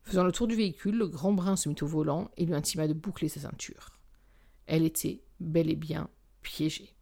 Faisant 0.04 0.24
le 0.24 0.32
tour 0.32 0.48
du 0.48 0.56
véhicule, 0.56 0.98
le 0.98 1.08
grand 1.08 1.34
brun 1.34 1.56
se 1.56 1.70
mit 1.70 1.76
au 1.82 1.88
volant 1.88 2.32
et 2.38 2.46
lui 2.46 2.54
intima 2.54 2.88
de 2.88 2.94
boucler 2.94 3.30
sa 3.30 3.42
ceinture. 3.42 4.00
Elle 4.66 4.84
était 4.84 5.22
bel 5.40 5.70
et 5.70 5.76
bien 5.76 6.10
piégée. 6.42 6.96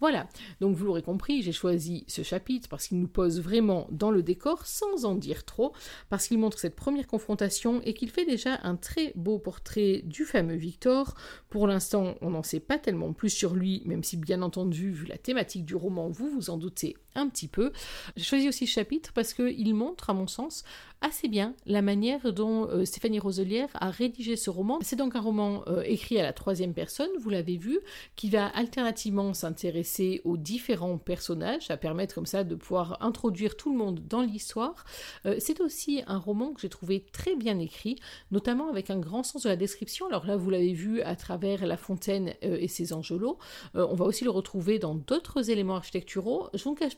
Voilà, 0.00 0.28
donc 0.60 0.76
vous 0.76 0.84
l'aurez 0.84 1.02
compris, 1.02 1.42
j'ai 1.42 1.50
choisi 1.50 2.04
ce 2.06 2.22
chapitre 2.22 2.68
parce 2.68 2.86
qu'il 2.86 3.00
nous 3.00 3.08
pose 3.08 3.40
vraiment 3.40 3.88
dans 3.90 4.12
le 4.12 4.22
décor 4.22 4.64
sans 4.64 5.04
en 5.04 5.16
dire 5.16 5.44
trop, 5.44 5.72
parce 6.08 6.28
qu'il 6.28 6.38
montre 6.38 6.60
cette 6.60 6.76
première 6.76 7.08
confrontation 7.08 7.80
et 7.82 7.94
qu'il 7.94 8.08
fait 8.08 8.24
déjà 8.24 8.60
un 8.62 8.76
très 8.76 9.12
beau 9.16 9.40
portrait 9.40 10.02
du 10.04 10.24
fameux 10.24 10.54
Victor. 10.54 11.14
Pour 11.48 11.66
l'instant, 11.66 12.14
on 12.20 12.30
n'en 12.30 12.44
sait 12.44 12.60
pas 12.60 12.78
tellement 12.78 13.12
plus 13.12 13.30
sur 13.30 13.54
lui, 13.54 13.82
même 13.86 14.04
si 14.04 14.16
bien 14.16 14.42
entendu, 14.42 14.92
vu 14.92 15.04
la 15.06 15.18
thématique 15.18 15.64
du 15.64 15.74
roman, 15.74 16.08
vous 16.08 16.30
vous 16.30 16.50
en 16.50 16.58
doutez 16.58 16.96
un 17.14 17.28
petit 17.28 17.48
peu. 17.48 17.72
J'ai 18.16 18.24
choisi 18.24 18.48
aussi 18.48 18.66
ce 18.66 18.72
chapitre 18.72 19.12
parce 19.12 19.34
qu'il 19.34 19.74
montre, 19.74 20.10
à 20.10 20.14
mon 20.14 20.26
sens, 20.26 20.64
assez 21.00 21.28
bien 21.28 21.54
la 21.66 21.82
manière 21.82 22.32
dont 22.32 22.68
euh, 22.68 22.84
Stéphanie 22.84 23.18
Roselière 23.18 23.68
a 23.74 23.90
rédigé 23.90 24.36
ce 24.36 24.50
roman. 24.50 24.78
C'est 24.82 24.96
donc 24.96 25.14
un 25.14 25.20
roman 25.20 25.62
euh, 25.68 25.82
écrit 25.82 26.18
à 26.18 26.22
la 26.22 26.32
troisième 26.32 26.74
personne, 26.74 27.10
vous 27.18 27.30
l'avez 27.30 27.56
vu, 27.56 27.78
qui 28.16 28.30
va 28.30 28.46
alternativement 28.46 29.32
s'intéresser 29.34 30.20
aux 30.24 30.36
différents 30.36 30.98
personnages, 30.98 31.70
à 31.70 31.76
permettre 31.76 32.14
comme 32.14 32.26
ça 32.26 32.44
de 32.44 32.54
pouvoir 32.54 32.98
introduire 33.00 33.56
tout 33.56 33.70
le 33.70 33.78
monde 33.78 34.00
dans 34.08 34.22
l'histoire. 34.22 34.84
Euh, 35.26 35.36
c'est 35.38 35.60
aussi 35.60 36.02
un 36.06 36.18
roman 36.18 36.52
que 36.52 36.60
j'ai 36.60 36.68
trouvé 36.68 37.04
très 37.12 37.36
bien 37.36 37.58
écrit, 37.58 37.96
notamment 38.30 38.68
avec 38.68 38.90
un 38.90 38.98
grand 38.98 39.22
sens 39.22 39.42
de 39.44 39.48
la 39.48 39.56
description. 39.56 40.06
Alors 40.06 40.26
là, 40.26 40.36
vous 40.36 40.50
l'avez 40.50 40.72
vu 40.72 41.00
à 41.02 41.16
travers 41.16 41.64
La 41.66 41.76
Fontaine 41.76 42.34
et 42.42 42.68
ses 42.68 42.92
angelots. 42.92 43.38
on 43.74 43.94
va 43.94 44.04
aussi 44.04 44.24
le 44.24 44.30
retrouver 44.30 44.78
dans 44.78 44.94
d'autres 44.94 45.50
éléments 45.50 45.76
architecturaux. 45.76 46.48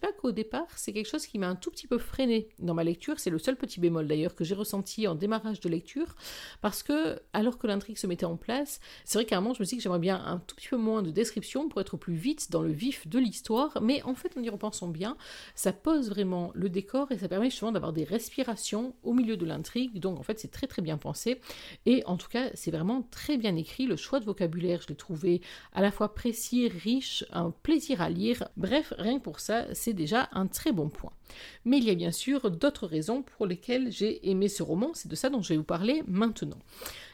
Pas 0.00 0.12
qu'au 0.12 0.32
départ, 0.32 0.66
c'est 0.76 0.92
quelque 0.92 1.08
chose 1.08 1.26
qui 1.26 1.38
m'a 1.38 1.48
un 1.48 1.56
tout 1.56 1.70
petit 1.70 1.86
peu 1.86 1.98
freiné 1.98 2.48
dans 2.58 2.74
ma 2.74 2.84
lecture. 2.84 3.20
C'est 3.20 3.30
le 3.30 3.38
seul 3.38 3.56
petit 3.56 3.80
bémol 3.80 4.06
d'ailleurs 4.06 4.34
que 4.34 4.44
j'ai 4.44 4.54
ressenti 4.54 5.06
en 5.06 5.14
démarrage 5.14 5.60
de 5.60 5.68
lecture, 5.68 6.14
parce 6.60 6.82
que 6.82 7.20
alors 7.32 7.58
que 7.58 7.66
l'intrigue 7.66 7.98
se 7.98 8.06
mettait 8.06 8.24
en 8.26 8.36
place, 8.36 8.80
c'est 9.04 9.18
vrai 9.18 9.24
qu'à 9.24 9.36
un 9.36 9.40
moment 9.40 9.54
je 9.54 9.60
me 9.60 9.64
suis 9.64 9.76
dit 9.76 9.78
que 9.78 9.82
j'aimerais 9.82 9.98
bien 9.98 10.22
un 10.24 10.38
tout 10.38 10.56
petit 10.56 10.68
peu 10.68 10.76
moins 10.76 11.02
de 11.02 11.10
description 11.10 11.68
pour 11.68 11.80
être 11.80 11.96
plus 11.96 12.14
vite 12.14 12.50
dans 12.50 12.62
le 12.62 12.72
vif 12.72 13.06
de 13.06 13.18
l'histoire, 13.18 13.78
mais 13.82 14.02
en 14.02 14.14
fait 14.14 14.36
en 14.36 14.42
y 14.42 14.48
repensant 14.48 14.88
bien, 14.88 15.16
ça 15.54 15.72
pose 15.72 16.08
vraiment 16.08 16.50
le 16.54 16.68
décor 16.68 17.12
et 17.12 17.18
ça 17.18 17.28
permet 17.28 17.50
justement 17.50 17.72
d'avoir 17.72 17.92
des 17.92 18.04
respirations 18.04 18.94
au 19.02 19.12
milieu 19.12 19.36
de 19.36 19.44
l'intrigue, 19.44 19.98
donc 19.98 20.18
en 20.18 20.22
fait 20.22 20.38
c'est 20.38 20.50
très 20.50 20.66
très 20.66 20.82
bien 20.82 20.96
pensé, 20.98 21.40
et 21.86 22.02
en 22.06 22.16
tout 22.16 22.28
cas 22.28 22.50
c'est 22.54 22.70
vraiment 22.70 23.02
très 23.10 23.36
bien 23.36 23.56
écrit, 23.56 23.86
le 23.86 23.96
choix 23.96 24.20
de 24.20 24.24
vocabulaire 24.24 24.80
je 24.82 24.88
l'ai 24.88 24.96
trouvé 24.96 25.40
à 25.72 25.82
la 25.82 25.90
fois 25.90 26.14
précis, 26.14 26.68
riche, 26.68 27.24
un 27.32 27.50
plaisir 27.50 28.00
à 28.00 28.08
lire, 28.08 28.48
bref 28.56 28.92
rien 28.96 29.18
que 29.18 29.24
pour 29.24 29.40
ça 29.40 29.66
c'est 29.74 29.89
déjà 29.94 30.28
un 30.32 30.46
très 30.46 30.72
bon 30.72 30.88
point. 30.88 31.12
Mais 31.64 31.78
il 31.78 31.84
y 31.84 31.90
a 31.90 31.94
bien 31.94 32.12
sûr 32.12 32.50
d'autres 32.50 32.86
raisons 32.86 33.22
pour 33.22 33.46
lesquelles 33.46 33.92
j'ai 33.92 34.28
aimé 34.30 34.48
ce 34.48 34.62
roman, 34.62 34.90
c'est 34.94 35.08
de 35.08 35.14
ça 35.14 35.30
dont 35.30 35.42
je 35.42 35.50
vais 35.50 35.56
vous 35.56 35.64
parler 35.64 36.02
maintenant. 36.06 36.58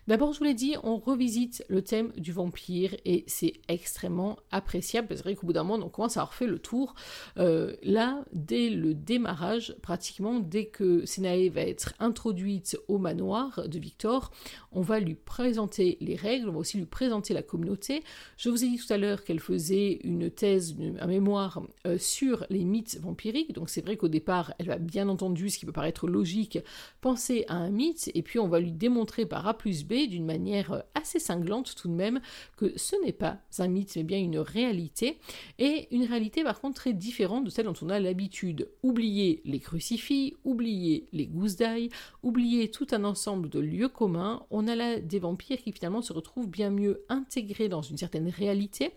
D'abord, 0.06 0.32
je 0.32 0.38
vous 0.38 0.44
l'ai 0.44 0.54
dit, 0.54 0.76
on 0.84 0.98
revisite 0.98 1.64
le 1.68 1.82
thème 1.82 2.12
du 2.16 2.30
vampire 2.30 2.94
et 3.04 3.24
c'est 3.26 3.54
extrêmement 3.66 4.38
appréciable. 4.52 5.08
C'est 5.10 5.22
vrai 5.22 5.34
qu'au 5.34 5.48
bout 5.48 5.52
d'un 5.52 5.64
moment, 5.64 5.84
on 5.84 5.88
commence 5.88 6.16
à 6.16 6.20
avoir 6.20 6.34
fait 6.34 6.46
le 6.46 6.60
tour. 6.60 6.94
Euh, 7.38 7.74
là, 7.82 8.24
dès 8.32 8.70
le 8.70 8.94
démarrage, 8.94 9.74
pratiquement, 9.82 10.38
dès 10.38 10.66
que 10.66 11.04
Senae 11.06 11.48
va 11.48 11.62
être 11.62 11.94
introduite 11.98 12.78
au 12.86 12.98
manoir 12.98 13.68
de 13.68 13.78
Victor, 13.80 14.30
on 14.70 14.80
va 14.80 15.00
lui 15.00 15.16
présenter 15.16 15.98
les 16.00 16.14
règles, 16.14 16.48
on 16.50 16.52
va 16.52 16.58
aussi 16.58 16.78
lui 16.78 16.86
présenter 16.86 17.34
la 17.34 17.42
communauté. 17.42 18.04
Je 18.36 18.48
vous 18.48 18.62
ai 18.62 18.68
dit 18.68 18.78
tout 18.78 18.92
à 18.92 18.98
l'heure 18.98 19.24
qu'elle 19.24 19.40
faisait 19.40 19.98
une 20.04 20.30
thèse, 20.30 20.76
un 21.00 21.06
mémoire 21.08 21.62
euh, 21.84 21.98
sur 21.98 22.46
les 22.48 22.64
mythes 22.64 23.00
vampiriques. 23.00 23.54
Donc 23.54 23.70
c'est 23.70 23.80
vrai 23.80 23.96
qu'au 23.96 24.08
départ, 24.08 24.54
elle 24.60 24.68
va 24.68 24.78
bien 24.78 25.08
entendu, 25.08 25.50
ce 25.50 25.58
qui 25.58 25.66
peut 25.66 25.72
paraître 25.72 26.06
logique, 26.06 26.60
penser 27.00 27.44
à 27.48 27.56
un 27.56 27.70
mythe 27.70 28.12
et 28.14 28.22
puis 28.22 28.38
on 28.38 28.46
va 28.46 28.60
lui 28.60 28.70
démontrer 28.70 29.26
par 29.26 29.48
A 29.48 29.58
plus 29.58 29.84
B 29.84 29.95
d'une 30.06 30.26
manière 30.26 30.84
assez 30.94 31.18
cinglante 31.18 31.74
tout 31.74 31.88
de 31.88 31.94
même 31.94 32.20
que 32.56 32.72
ce 32.76 32.94
n'est 33.04 33.12
pas 33.12 33.38
un 33.58 33.68
mythe 33.68 33.96
mais 33.96 34.02
bien 34.02 34.18
une 34.18 34.38
réalité 34.38 35.18
et 35.58 35.88
une 35.90 36.04
réalité 36.04 36.44
par 36.44 36.60
contre 36.60 36.76
très 36.76 36.92
différente 36.92 37.44
de 37.44 37.50
celle 37.50 37.66
dont 37.66 37.74
on 37.82 37.88
a 37.88 37.98
l'habitude. 37.98 38.68
Oublier 38.82 39.40
les 39.44 39.60
crucifix, 39.60 40.34
oublier 40.44 41.06
les 41.12 41.26
gousses 41.26 41.56
d'ail, 41.56 41.88
oublier 42.22 42.70
tout 42.70 42.86
un 42.92 43.04
ensemble 43.04 43.48
de 43.48 43.60
lieux 43.60 43.88
communs, 43.88 44.44
on 44.50 44.68
a 44.68 44.74
là 44.74 45.00
des 45.00 45.18
vampires 45.18 45.62
qui 45.62 45.72
finalement 45.72 46.02
se 46.02 46.12
retrouvent 46.12 46.48
bien 46.48 46.70
mieux 46.70 47.04
intégrés 47.08 47.68
dans 47.68 47.82
une 47.82 47.96
certaine 47.96 48.28
réalité, 48.28 48.92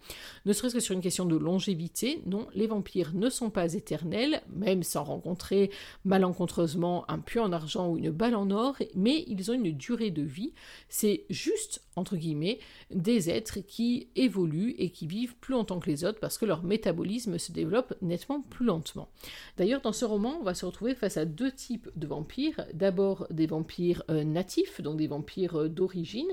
ne 0.45 0.53
serait-ce 0.53 0.75
que 0.75 0.79
sur 0.79 0.93
une 0.93 1.01
question 1.01 1.25
de 1.25 1.35
longévité. 1.35 2.21
Non, 2.25 2.47
les 2.53 2.67
vampires 2.67 3.13
ne 3.13 3.29
sont 3.29 3.49
pas 3.49 3.73
éternels, 3.73 4.41
même 4.53 4.83
sans 4.83 5.03
rencontrer 5.03 5.71
malencontreusement 6.05 7.09
un 7.09 7.19
puits 7.19 7.39
en 7.39 7.51
argent 7.51 7.89
ou 7.89 7.97
une 7.97 8.11
balle 8.11 8.35
en 8.35 8.49
or, 8.51 8.77
mais 8.95 9.23
ils 9.27 9.51
ont 9.51 9.53
une 9.53 9.71
durée 9.71 10.11
de 10.11 10.23
vie 10.23 10.53
c'est 10.89 11.25
juste, 11.29 11.84
entre 11.96 12.17
guillemets, 12.17 12.60
des 12.91 13.29
êtres 13.29 13.60
qui 13.60 14.10
évoluent 14.15 14.75
et 14.77 14.89
qui 14.89 15.08
vivent 15.08 15.36
plus 15.36 15.53
longtemps 15.53 15.79
que 15.79 15.89
les 15.89 16.03
autres 16.03 16.19
parce 16.19 16.38
que 16.38 16.46
leur 16.46 16.63
métabolisme 16.63 17.38
se 17.38 17.51
développe 17.51 17.93
nettement 18.01 18.41
plus 18.41 18.65
lentement. 18.65 19.10
D'ailleurs, 19.58 19.81
dans 19.81 19.93
ce 19.93 20.05
roman, 20.05 20.38
on 20.39 20.43
va 20.43 20.55
se 20.55 20.65
retrouver 20.65 20.96
face 20.96 21.17
à 21.17 21.25
deux 21.25 21.51
types 21.51 21.89
de 21.96 22.08
vampires. 22.08 22.65
D'abord 22.74 23.27
des 23.29 23.48
vampires 23.48 24.03
euh, 24.10 24.24
natifs, 24.24 24.81
donc 24.81 24.98
des 24.98 25.08
vampires 25.08 25.62
euh, 25.62 25.69
d'origine, 25.69 26.29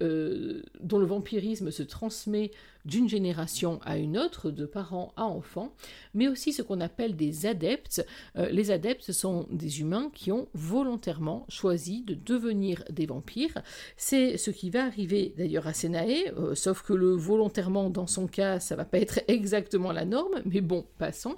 euh, 0.00 0.62
dont 0.80 0.98
le 0.98 1.06
vampirisme 1.06 1.70
se 1.70 1.82
transmet 1.82 2.52
d'une 2.88 3.08
génération 3.08 3.80
à 3.84 3.98
une 3.98 4.16
autre, 4.16 4.50
de 4.50 4.64
parents 4.64 5.12
à 5.16 5.24
enfants, 5.24 5.74
mais 6.14 6.26
aussi 6.26 6.54
ce 6.54 6.62
qu'on 6.62 6.80
appelle 6.80 7.16
des 7.16 7.44
adeptes. 7.44 8.04
Euh, 8.36 8.48
les 8.50 8.70
adeptes 8.70 9.12
sont 9.12 9.46
des 9.50 9.80
humains 9.80 10.10
qui 10.14 10.32
ont 10.32 10.48
volontairement 10.54 11.44
choisi 11.50 12.02
de 12.02 12.14
devenir 12.14 12.82
des 12.90 13.04
vampires. 13.04 13.62
C'est 13.98 14.38
ce 14.38 14.50
qui 14.50 14.70
va 14.70 14.86
arriver 14.86 15.34
d'ailleurs 15.36 15.66
à 15.66 15.74
Senae, 15.74 16.32
euh, 16.38 16.54
sauf 16.54 16.82
que 16.82 16.94
le 16.94 17.10
volontairement 17.10 17.90
dans 17.90 18.06
son 18.06 18.26
cas, 18.26 18.58
ça 18.58 18.74
va 18.74 18.86
pas 18.86 18.98
être 18.98 19.20
exactement 19.28 19.92
la 19.92 20.06
norme, 20.06 20.40
mais 20.46 20.62
bon, 20.62 20.86
passons. 20.96 21.36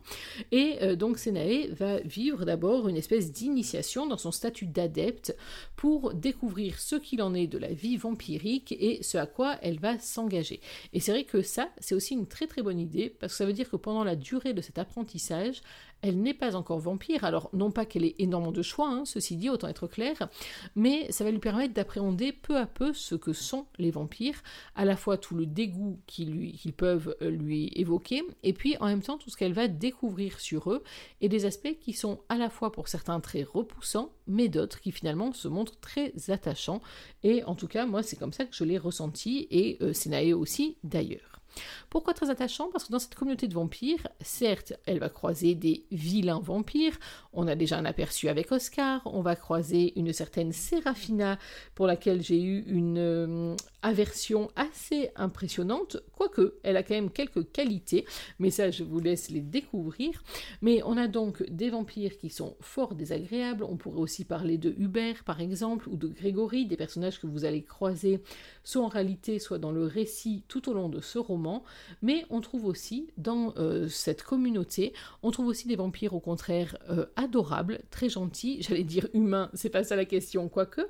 Et 0.52 0.96
donc 0.96 1.18
Senae 1.18 1.68
va 1.72 1.98
vivre 2.00 2.44
d'abord 2.44 2.88
une 2.88 2.96
espèce 2.96 3.32
d'initiation 3.32 4.06
dans 4.06 4.16
son 4.16 4.30
statut 4.30 4.66
d'adepte 4.66 5.36
pour 5.76 6.14
découvrir 6.14 6.78
ce 6.78 6.96
qu'il 6.96 7.22
en 7.22 7.34
est 7.34 7.46
de 7.46 7.58
la 7.58 7.72
vie 7.72 7.96
vampirique 7.96 8.72
et 8.78 9.02
ce 9.02 9.18
à 9.18 9.26
quoi 9.26 9.56
elle 9.62 9.80
va 9.80 9.98
s'engager. 9.98 10.60
Et 10.92 11.00
c'est 11.00 11.12
vrai 11.12 11.24
que 11.24 11.39
ça, 11.42 11.70
c'est 11.78 11.94
aussi 11.94 12.14
une 12.14 12.26
très 12.26 12.46
très 12.46 12.62
bonne 12.62 12.78
idée, 12.78 13.10
parce 13.10 13.32
que 13.32 13.36
ça 13.38 13.46
veut 13.46 13.52
dire 13.52 13.70
que 13.70 13.76
pendant 13.76 14.04
la 14.04 14.16
durée 14.16 14.52
de 14.52 14.60
cet 14.60 14.78
apprentissage, 14.78 15.60
elle 16.02 16.20
n'est 16.20 16.34
pas 16.34 16.56
encore 16.56 16.78
vampire. 16.78 17.24
Alors, 17.24 17.50
non 17.52 17.70
pas 17.70 17.84
qu'elle 17.84 18.04
ait 18.04 18.14
énormément 18.18 18.52
de 18.52 18.62
choix, 18.62 18.88
hein, 18.88 19.04
ceci 19.04 19.36
dit, 19.36 19.50
autant 19.50 19.68
être 19.68 19.86
clair, 19.86 20.28
mais 20.74 21.10
ça 21.10 21.24
va 21.24 21.30
lui 21.30 21.38
permettre 21.38 21.74
d'appréhender 21.74 22.32
peu 22.32 22.56
à 22.56 22.66
peu 22.66 22.92
ce 22.92 23.14
que 23.14 23.32
sont 23.32 23.66
les 23.78 23.90
vampires, 23.90 24.42
à 24.74 24.84
la 24.84 24.96
fois 24.96 25.18
tout 25.18 25.34
le 25.34 25.46
dégoût 25.46 26.00
qu'ils 26.06 26.72
peuvent 26.76 27.14
euh, 27.22 27.30
lui 27.30 27.70
évoquer, 27.74 28.22
et 28.42 28.52
puis 28.52 28.76
en 28.80 28.86
même 28.86 29.02
temps 29.02 29.18
tout 29.18 29.30
ce 29.30 29.36
qu'elle 29.36 29.52
va 29.52 29.68
découvrir 29.68 30.40
sur 30.40 30.72
eux, 30.72 30.82
et 31.20 31.28
des 31.28 31.44
aspects 31.44 31.78
qui 31.80 31.92
sont 31.92 32.20
à 32.28 32.36
la 32.36 32.50
fois 32.50 32.72
pour 32.72 32.88
certains 32.88 33.20
très 33.20 33.42
repoussants, 33.42 34.12
mais 34.26 34.48
d'autres 34.48 34.80
qui 34.80 34.92
finalement 34.92 35.32
se 35.32 35.48
montrent 35.48 35.78
très 35.80 36.12
attachants, 36.28 36.80
et 37.22 37.44
en 37.44 37.54
tout 37.54 37.68
cas, 37.68 37.86
moi, 37.86 38.02
c'est 38.02 38.16
comme 38.16 38.32
ça 38.32 38.44
que 38.44 38.54
je 38.54 38.64
l'ai 38.64 38.78
ressenti, 38.78 39.46
et 39.50 39.78
euh, 39.82 39.92
aussi 40.34 40.76
d'ailleurs. 40.84 41.39
Pourquoi 41.88 42.14
très 42.14 42.30
attachant? 42.30 42.70
Parce 42.70 42.84
que 42.84 42.92
dans 42.92 42.98
cette 42.98 43.14
communauté 43.14 43.48
de 43.48 43.54
vampires, 43.54 44.06
certes, 44.20 44.74
elle 44.86 44.98
va 44.98 45.08
croiser 45.08 45.54
des 45.54 45.84
vilains 45.90 46.40
vampires, 46.40 46.98
on 47.32 47.48
a 47.48 47.54
déjà 47.54 47.78
un 47.78 47.84
aperçu 47.84 48.28
avec 48.28 48.52
Oscar, 48.52 49.02
on 49.04 49.22
va 49.22 49.36
croiser 49.36 49.98
une 49.98 50.12
certaine 50.12 50.52
Serafina 50.52 51.38
pour 51.74 51.86
laquelle 51.86 52.22
j'ai 52.22 52.40
eu 52.42 52.60
une 52.66 52.98
euh, 52.98 53.56
aversion 53.82 54.50
assez 54.56 55.10
impressionnante, 55.16 55.98
quoique 56.16 56.54
elle 56.62 56.76
a 56.76 56.82
quand 56.82 56.94
même 56.94 57.10
quelques 57.10 57.50
qualités, 57.52 58.04
mais 58.38 58.50
ça 58.50 58.70
je 58.70 58.84
vous 58.84 59.00
laisse 59.00 59.30
les 59.30 59.40
découvrir. 59.40 60.22
Mais 60.62 60.82
on 60.84 60.96
a 60.96 61.08
donc 61.08 61.42
des 61.50 61.70
vampires 61.70 62.18
qui 62.18 62.30
sont 62.30 62.56
fort 62.60 62.94
désagréables, 62.94 63.64
on 63.64 63.76
pourrait 63.76 64.00
aussi 64.00 64.24
parler 64.24 64.58
de 64.58 64.74
Hubert 64.78 65.24
par 65.24 65.40
exemple, 65.40 65.88
ou 65.88 65.96
de 65.96 66.08
Grégory, 66.08 66.66
des 66.66 66.76
personnages 66.76 67.20
que 67.20 67.26
vous 67.26 67.44
allez 67.44 67.62
croiser 67.62 68.22
soit 68.64 68.82
en 68.82 68.88
réalité, 68.88 69.38
soit 69.38 69.58
dans 69.58 69.72
le 69.72 69.84
récit 69.84 70.44
tout 70.48 70.68
au 70.68 70.74
long 70.74 70.88
de 70.88 71.00
ce 71.00 71.18
roman, 71.18 71.64
mais 72.02 72.24
on 72.30 72.40
trouve 72.40 72.66
aussi 72.66 73.08
dans 73.16 73.54
euh, 73.56 73.88
cette 73.88 74.22
communauté, 74.22 74.92
on 75.22 75.30
trouve 75.30 75.46
aussi 75.46 75.68
des 75.68 75.76
vampires 75.76 76.14
au 76.14 76.20
contraire 76.20 76.76
euh, 76.90 77.06
adorables, 77.16 77.80
très 77.90 78.08
gentils, 78.08 78.62
j'allais 78.68 78.84
dire 78.84 79.08
humains, 79.14 79.50
c'est 79.54 79.70
pas 79.70 79.84
ça 79.84 79.96
la 79.96 80.04
question, 80.04 80.48
quoique, 80.48 80.82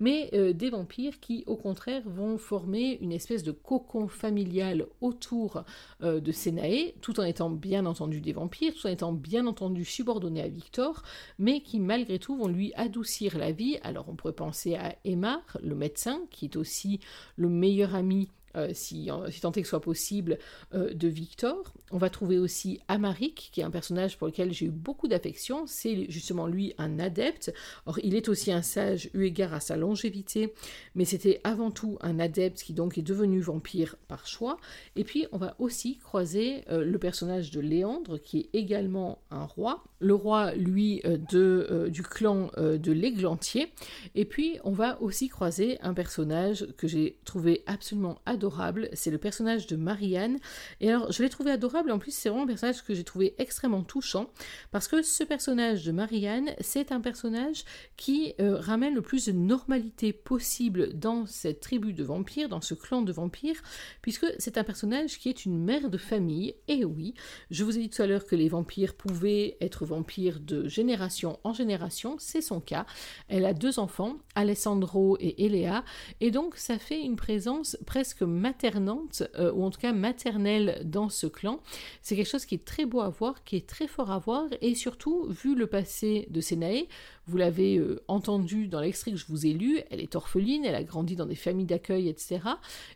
mais 0.00 0.30
euh, 0.34 0.52
des 0.52 0.70
vampires 0.70 1.20
qui 1.20 1.44
au 1.46 1.56
contraire 1.56 2.02
vont 2.06 2.35
former 2.38 2.98
une 3.00 3.12
espèce 3.12 3.42
de 3.42 3.52
cocon 3.52 4.08
familial 4.08 4.86
autour 5.00 5.64
de 6.00 6.32
Sénaé, 6.32 6.94
tout 7.00 7.20
en 7.20 7.24
étant 7.24 7.50
bien 7.50 7.86
entendu 7.86 8.20
des 8.20 8.32
vampires, 8.32 8.74
tout 8.74 8.86
en 8.86 8.90
étant 8.90 9.12
bien 9.12 9.46
entendu 9.46 9.84
subordonnés 9.84 10.42
à 10.42 10.48
Victor, 10.48 11.02
mais 11.38 11.60
qui 11.60 11.80
malgré 11.80 12.18
tout 12.18 12.36
vont 12.36 12.48
lui 12.48 12.72
adoucir 12.74 13.38
la 13.38 13.52
vie. 13.52 13.78
Alors 13.82 14.08
on 14.08 14.16
pourrait 14.16 14.32
penser 14.32 14.74
à 14.74 14.96
Emma, 15.04 15.42
le 15.62 15.74
médecin, 15.74 16.20
qui 16.30 16.46
est 16.46 16.56
aussi 16.56 17.00
le 17.36 17.48
meilleur 17.48 17.94
ami 17.94 18.28
euh, 18.28 18.45
si, 18.72 19.10
si, 19.30 19.40
tant 19.40 19.52
est 19.52 19.62
que 19.62 19.68
soit 19.68 19.80
possible, 19.80 20.38
euh, 20.74 20.92
de 20.92 21.08
Victor. 21.08 21.74
On 21.90 21.98
va 21.98 22.10
trouver 22.10 22.38
aussi 22.38 22.80
Amaric, 22.88 23.50
qui 23.52 23.60
est 23.60 23.64
un 23.64 23.70
personnage 23.70 24.18
pour 24.18 24.26
lequel 24.26 24.52
j'ai 24.52 24.66
eu 24.66 24.70
beaucoup 24.70 25.08
d'affection. 25.08 25.64
C'est 25.66 26.10
justement 26.10 26.46
lui 26.46 26.74
un 26.78 26.98
adepte. 26.98 27.52
Or, 27.86 27.98
il 28.02 28.14
est 28.14 28.28
aussi 28.28 28.50
un 28.52 28.62
sage 28.62 29.10
eu 29.14 29.24
égard 29.24 29.54
à 29.54 29.60
sa 29.60 29.76
longévité, 29.76 30.54
mais 30.94 31.04
c'était 31.04 31.40
avant 31.44 31.70
tout 31.70 31.98
un 32.00 32.18
adepte 32.18 32.62
qui 32.62 32.72
donc 32.72 32.98
est 32.98 33.02
devenu 33.02 33.40
vampire 33.40 33.96
par 34.08 34.26
choix. 34.26 34.58
Et 34.96 35.04
puis, 35.04 35.26
on 35.32 35.38
va 35.38 35.54
aussi 35.58 35.98
croiser 35.98 36.64
euh, 36.70 36.84
le 36.84 36.98
personnage 36.98 37.50
de 37.50 37.60
Léandre, 37.60 38.20
qui 38.20 38.38
est 38.38 38.58
également 38.58 39.22
un 39.30 39.44
roi. 39.44 39.84
Le 39.98 40.14
roi, 40.14 40.54
lui, 40.54 41.00
de, 41.04 41.88
du 41.90 42.02
clan 42.02 42.50
de 42.58 42.92
l'Églantier. 42.92 43.72
Et 44.14 44.26
puis, 44.26 44.58
on 44.64 44.72
va 44.72 45.00
aussi 45.00 45.28
croiser 45.28 45.78
un 45.80 45.94
personnage 45.94 46.66
que 46.76 46.86
j'ai 46.86 47.18
trouvé 47.24 47.62
absolument 47.66 48.18
adorable 48.26 48.45
c'est 48.92 49.10
le 49.10 49.18
personnage 49.18 49.66
de 49.66 49.76
Marianne. 49.76 50.38
Et 50.80 50.90
alors, 50.90 51.12
je 51.12 51.22
l'ai 51.22 51.28
trouvé 51.28 51.50
adorable, 51.50 51.90
en 51.90 51.98
plus, 51.98 52.12
c'est 52.12 52.28
vraiment 52.28 52.44
un 52.44 52.46
personnage 52.46 52.82
que 52.82 52.94
j'ai 52.94 53.04
trouvé 53.04 53.34
extrêmement 53.38 53.82
touchant, 53.82 54.30
parce 54.70 54.88
que 54.88 55.02
ce 55.02 55.24
personnage 55.24 55.84
de 55.84 55.92
Marianne, 55.92 56.50
c'est 56.60 56.92
un 56.92 57.00
personnage 57.00 57.64
qui 57.96 58.34
euh, 58.40 58.56
ramène 58.58 58.94
le 58.94 59.02
plus 59.02 59.26
de 59.26 59.32
normalité 59.32 60.12
possible 60.12 60.92
dans 60.94 61.26
cette 61.26 61.60
tribu 61.60 61.92
de 61.92 62.04
vampires, 62.04 62.48
dans 62.48 62.60
ce 62.60 62.74
clan 62.74 63.02
de 63.02 63.12
vampires, 63.12 63.62
puisque 64.02 64.26
c'est 64.38 64.58
un 64.58 64.64
personnage 64.64 65.18
qui 65.18 65.28
est 65.28 65.44
une 65.44 65.58
mère 65.58 65.90
de 65.90 65.98
famille. 65.98 66.54
Et 66.68 66.84
oui, 66.84 67.14
je 67.50 67.64
vous 67.64 67.76
ai 67.76 67.82
dit 67.82 67.90
tout 67.90 68.02
à 68.02 68.06
l'heure 68.06 68.26
que 68.26 68.36
les 68.36 68.48
vampires 68.48 68.94
pouvaient 68.94 69.56
être 69.60 69.84
vampires 69.84 70.40
de 70.40 70.68
génération 70.68 71.38
en 71.44 71.52
génération, 71.52 72.16
c'est 72.18 72.40
son 72.40 72.60
cas. 72.60 72.86
Elle 73.28 73.44
a 73.44 73.54
deux 73.54 73.78
enfants, 73.78 74.16
Alessandro 74.34 75.16
et 75.20 75.44
Elea, 75.44 75.84
et 76.20 76.30
donc 76.30 76.56
ça 76.56 76.78
fait 76.78 77.00
une 77.00 77.16
présence 77.16 77.76
presque 77.86 78.22
maternante, 78.36 79.22
euh, 79.38 79.52
ou 79.52 79.64
en 79.64 79.70
tout 79.70 79.80
cas 79.80 79.92
maternelle 79.92 80.82
dans 80.84 81.08
ce 81.08 81.26
clan. 81.26 81.60
C'est 82.02 82.16
quelque 82.16 82.30
chose 82.30 82.46
qui 82.46 82.54
est 82.54 82.64
très 82.64 82.86
beau 82.86 83.00
à 83.00 83.08
voir, 83.08 83.44
qui 83.44 83.56
est 83.56 83.66
très 83.66 83.88
fort 83.88 84.10
à 84.10 84.18
voir, 84.18 84.46
et 84.60 84.74
surtout, 84.74 85.26
vu 85.28 85.54
le 85.54 85.66
passé 85.66 86.26
de 86.30 86.40
Senae, 86.40 86.86
vous 87.26 87.36
l'avez 87.36 87.76
euh, 87.76 88.02
entendu 88.08 88.68
dans 88.68 88.80
l'extrait 88.80 89.10
que 89.10 89.16
je 89.16 89.26
vous 89.26 89.46
ai 89.46 89.52
lu, 89.52 89.80
elle 89.90 90.00
est 90.00 90.14
orpheline, 90.14 90.64
elle 90.64 90.74
a 90.74 90.84
grandi 90.84 91.16
dans 91.16 91.26
des 91.26 91.34
familles 91.34 91.66
d'accueil, 91.66 92.08
etc. 92.08 92.40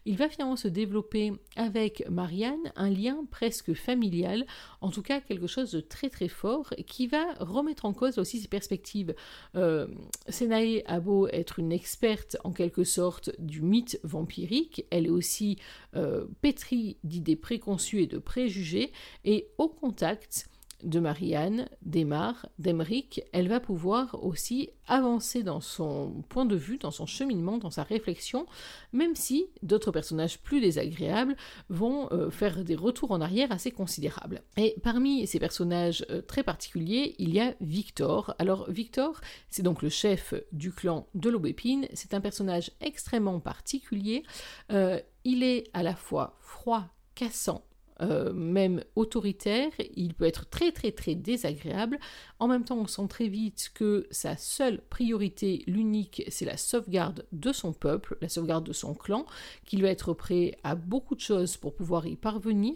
Il 0.04 0.16
va 0.16 0.28
finalement 0.28 0.56
se 0.56 0.68
développer 0.68 1.32
avec 1.56 2.08
Marianne 2.08 2.72
un 2.76 2.90
lien 2.90 3.24
presque 3.30 3.74
familial, 3.74 4.46
en 4.80 4.90
tout 4.90 5.02
cas 5.02 5.20
quelque 5.20 5.46
chose 5.46 5.72
de 5.72 5.80
très 5.80 6.10
très 6.10 6.28
fort, 6.28 6.72
qui 6.86 7.06
va 7.06 7.34
remettre 7.40 7.84
en 7.84 7.92
cause 7.92 8.18
aussi 8.18 8.40
ses 8.40 8.48
perspectives. 8.48 9.14
Euh, 9.56 9.88
Senae 10.28 10.82
a 10.86 11.00
beau 11.00 11.26
être 11.28 11.58
une 11.58 11.72
experte 11.72 12.36
en 12.44 12.52
quelque 12.52 12.84
sorte 12.84 13.30
du 13.38 13.62
mythe 13.62 13.98
vampirique, 14.04 14.86
elle 14.90 15.06
est 15.06 15.10
aussi 15.10 15.58
euh, 15.96 16.26
pétrie 16.40 16.98
d'idées 17.02 17.36
préconçues 17.36 18.02
et 18.02 18.06
de 18.06 18.18
préjugés, 18.18 18.92
et 19.24 19.48
au 19.58 19.68
contact 19.68 20.48
de 20.82 21.00
Marianne, 21.00 21.68
d'Emar, 21.82 22.46
d'Emeric, 22.58 23.22
elle 23.32 23.48
va 23.48 23.60
pouvoir 23.60 24.22
aussi 24.24 24.70
avancer 24.86 25.42
dans 25.42 25.60
son 25.60 26.22
point 26.28 26.44
de 26.44 26.56
vue, 26.56 26.78
dans 26.78 26.90
son 26.90 27.06
cheminement, 27.06 27.58
dans 27.58 27.70
sa 27.70 27.82
réflexion, 27.82 28.46
même 28.92 29.14
si 29.14 29.46
d'autres 29.62 29.92
personnages 29.92 30.38
plus 30.38 30.60
désagréables 30.60 31.36
vont 31.68 32.08
euh, 32.12 32.30
faire 32.30 32.64
des 32.64 32.74
retours 32.74 33.12
en 33.12 33.20
arrière 33.20 33.52
assez 33.52 33.70
considérables. 33.70 34.42
Et 34.56 34.74
parmi 34.82 35.26
ces 35.26 35.38
personnages 35.38 36.04
euh, 36.10 36.22
très 36.22 36.42
particuliers, 36.42 37.14
il 37.18 37.32
y 37.32 37.40
a 37.40 37.54
Victor. 37.60 38.34
Alors 38.38 38.70
Victor, 38.70 39.20
c'est 39.48 39.62
donc 39.62 39.82
le 39.82 39.88
chef 39.88 40.34
du 40.52 40.72
clan 40.72 41.06
de 41.14 41.30
l'Aubépine, 41.30 41.86
c'est 41.94 42.14
un 42.14 42.20
personnage 42.20 42.72
extrêmement 42.80 43.40
particulier. 43.40 44.24
Euh, 44.72 45.00
il 45.24 45.42
est 45.42 45.70
à 45.72 45.82
la 45.82 45.94
fois 45.94 46.36
froid, 46.40 46.88
cassant 47.14 47.64
euh, 48.02 48.32
même 48.32 48.82
autoritaire, 48.96 49.70
il 49.94 50.14
peut 50.14 50.24
être 50.24 50.48
très 50.48 50.72
très 50.72 50.92
très 50.92 51.14
désagréable. 51.14 51.98
En 52.38 52.48
même 52.48 52.64
temps, 52.64 52.78
on 52.78 52.86
sent 52.86 53.08
très 53.08 53.28
vite 53.28 53.70
que 53.74 54.06
sa 54.10 54.36
seule 54.36 54.80
priorité, 54.88 55.64
l'unique, 55.66 56.22
c'est 56.28 56.44
la 56.44 56.56
sauvegarde 56.56 57.26
de 57.32 57.52
son 57.52 57.72
peuple, 57.72 58.16
la 58.20 58.28
sauvegarde 58.28 58.64
de 58.64 58.72
son 58.72 58.94
clan, 58.94 59.26
qu'il 59.66 59.82
va 59.82 59.88
être 59.88 60.14
prêt 60.14 60.58
à 60.64 60.74
beaucoup 60.74 61.14
de 61.14 61.20
choses 61.20 61.56
pour 61.56 61.74
pouvoir 61.74 62.06
y 62.06 62.16
parvenir. 62.16 62.74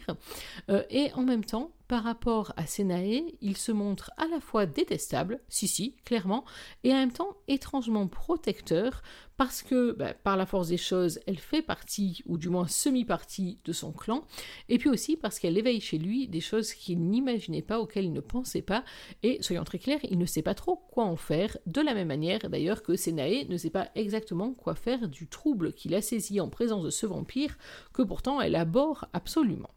Euh, 0.71 0.83
et 0.91 1.13
en 1.15 1.23
même 1.23 1.45
temps, 1.45 1.71
par 1.89 2.03
rapport 2.03 2.53
à 2.57 2.67
Senae, 2.67 3.23
il 3.41 3.57
se 3.57 3.73
montre 3.73 4.11
à 4.17 4.27
la 4.27 4.41
fois 4.41 4.67
détestable, 4.67 5.41
si 5.49 5.69
si, 5.69 5.97
clairement, 6.05 6.45
et 6.83 6.93
en 6.93 6.97
même 6.97 7.13
temps 7.13 7.37
étrangement 7.47 8.07
protecteur, 8.09 9.03
parce 9.37 9.63
que 9.63 9.93
bah, 9.93 10.15
par 10.15 10.37
la 10.37 10.47
force 10.47 10.69
des 10.69 10.79
choses, 10.79 11.21
elle 11.27 11.39
fait 11.39 11.61
partie, 11.63 12.23
ou 12.27 12.39
du 12.39 12.49
moins 12.49 12.67
semi-partie 12.69 13.59
de 13.65 13.73
son 13.73 13.93
clan, 13.93 14.25
et 14.69 14.79
puis 14.79 14.89
aussi 14.89 15.17
parce 15.17 15.39
qu'elle 15.39 15.59
éveille 15.59 15.81
chez 15.81 15.99
lui 15.99 16.27
des 16.29 16.41
choses 16.41 16.73
qu'il 16.73 17.01
n'imaginait 17.01 17.63
pas, 17.63 17.81
auxquelles 17.81 18.07
il 18.07 18.13
ne 18.13 18.21
pensait 18.21 18.63
pas, 18.63 18.85
et 19.23 19.43
soyons 19.43 19.65
très 19.65 19.79
clairs, 19.79 20.01
il 20.05 20.19
ne 20.19 20.27
sait 20.27 20.43
pas 20.43 20.55
trop 20.55 20.77
quoi 20.77 21.05
en 21.05 21.17
faire, 21.17 21.57
de 21.67 21.81
la 21.81 21.95
même 21.95 22.09
manière 22.09 22.49
d'ailleurs 22.49 22.83
que 22.83 22.97
Senae 22.97 23.45
ne 23.49 23.57
sait 23.57 23.71
pas 23.71 23.91
exactement 23.95 24.53
quoi 24.53 24.75
faire 24.75 25.09
du 25.09 25.29
trouble 25.29 25.73
qu'il 25.73 25.95
a 25.95 26.03
saisi 26.03 26.41
en 26.41 26.49
présence 26.49 26.85
de 26.85 26.91
ce 26.91 27.07
vampire, 27.07 27.59
que 27.93 28.03
pourtant 28.03 28.41
elle 28.41 28.57
aborde 28.57 29.07
absolument. 29.13 29.71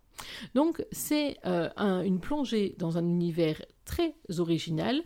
Donc 0.55 0.85
c'est 0.91 1.37
euh, 1.45 1.69
une 2.03 2.19
plongée 2.19 2.75
dans 2.77 2.97
un 2.97 3.05
univers 3.05 3.61
très 3.87 4.15
original. 4.37 5.01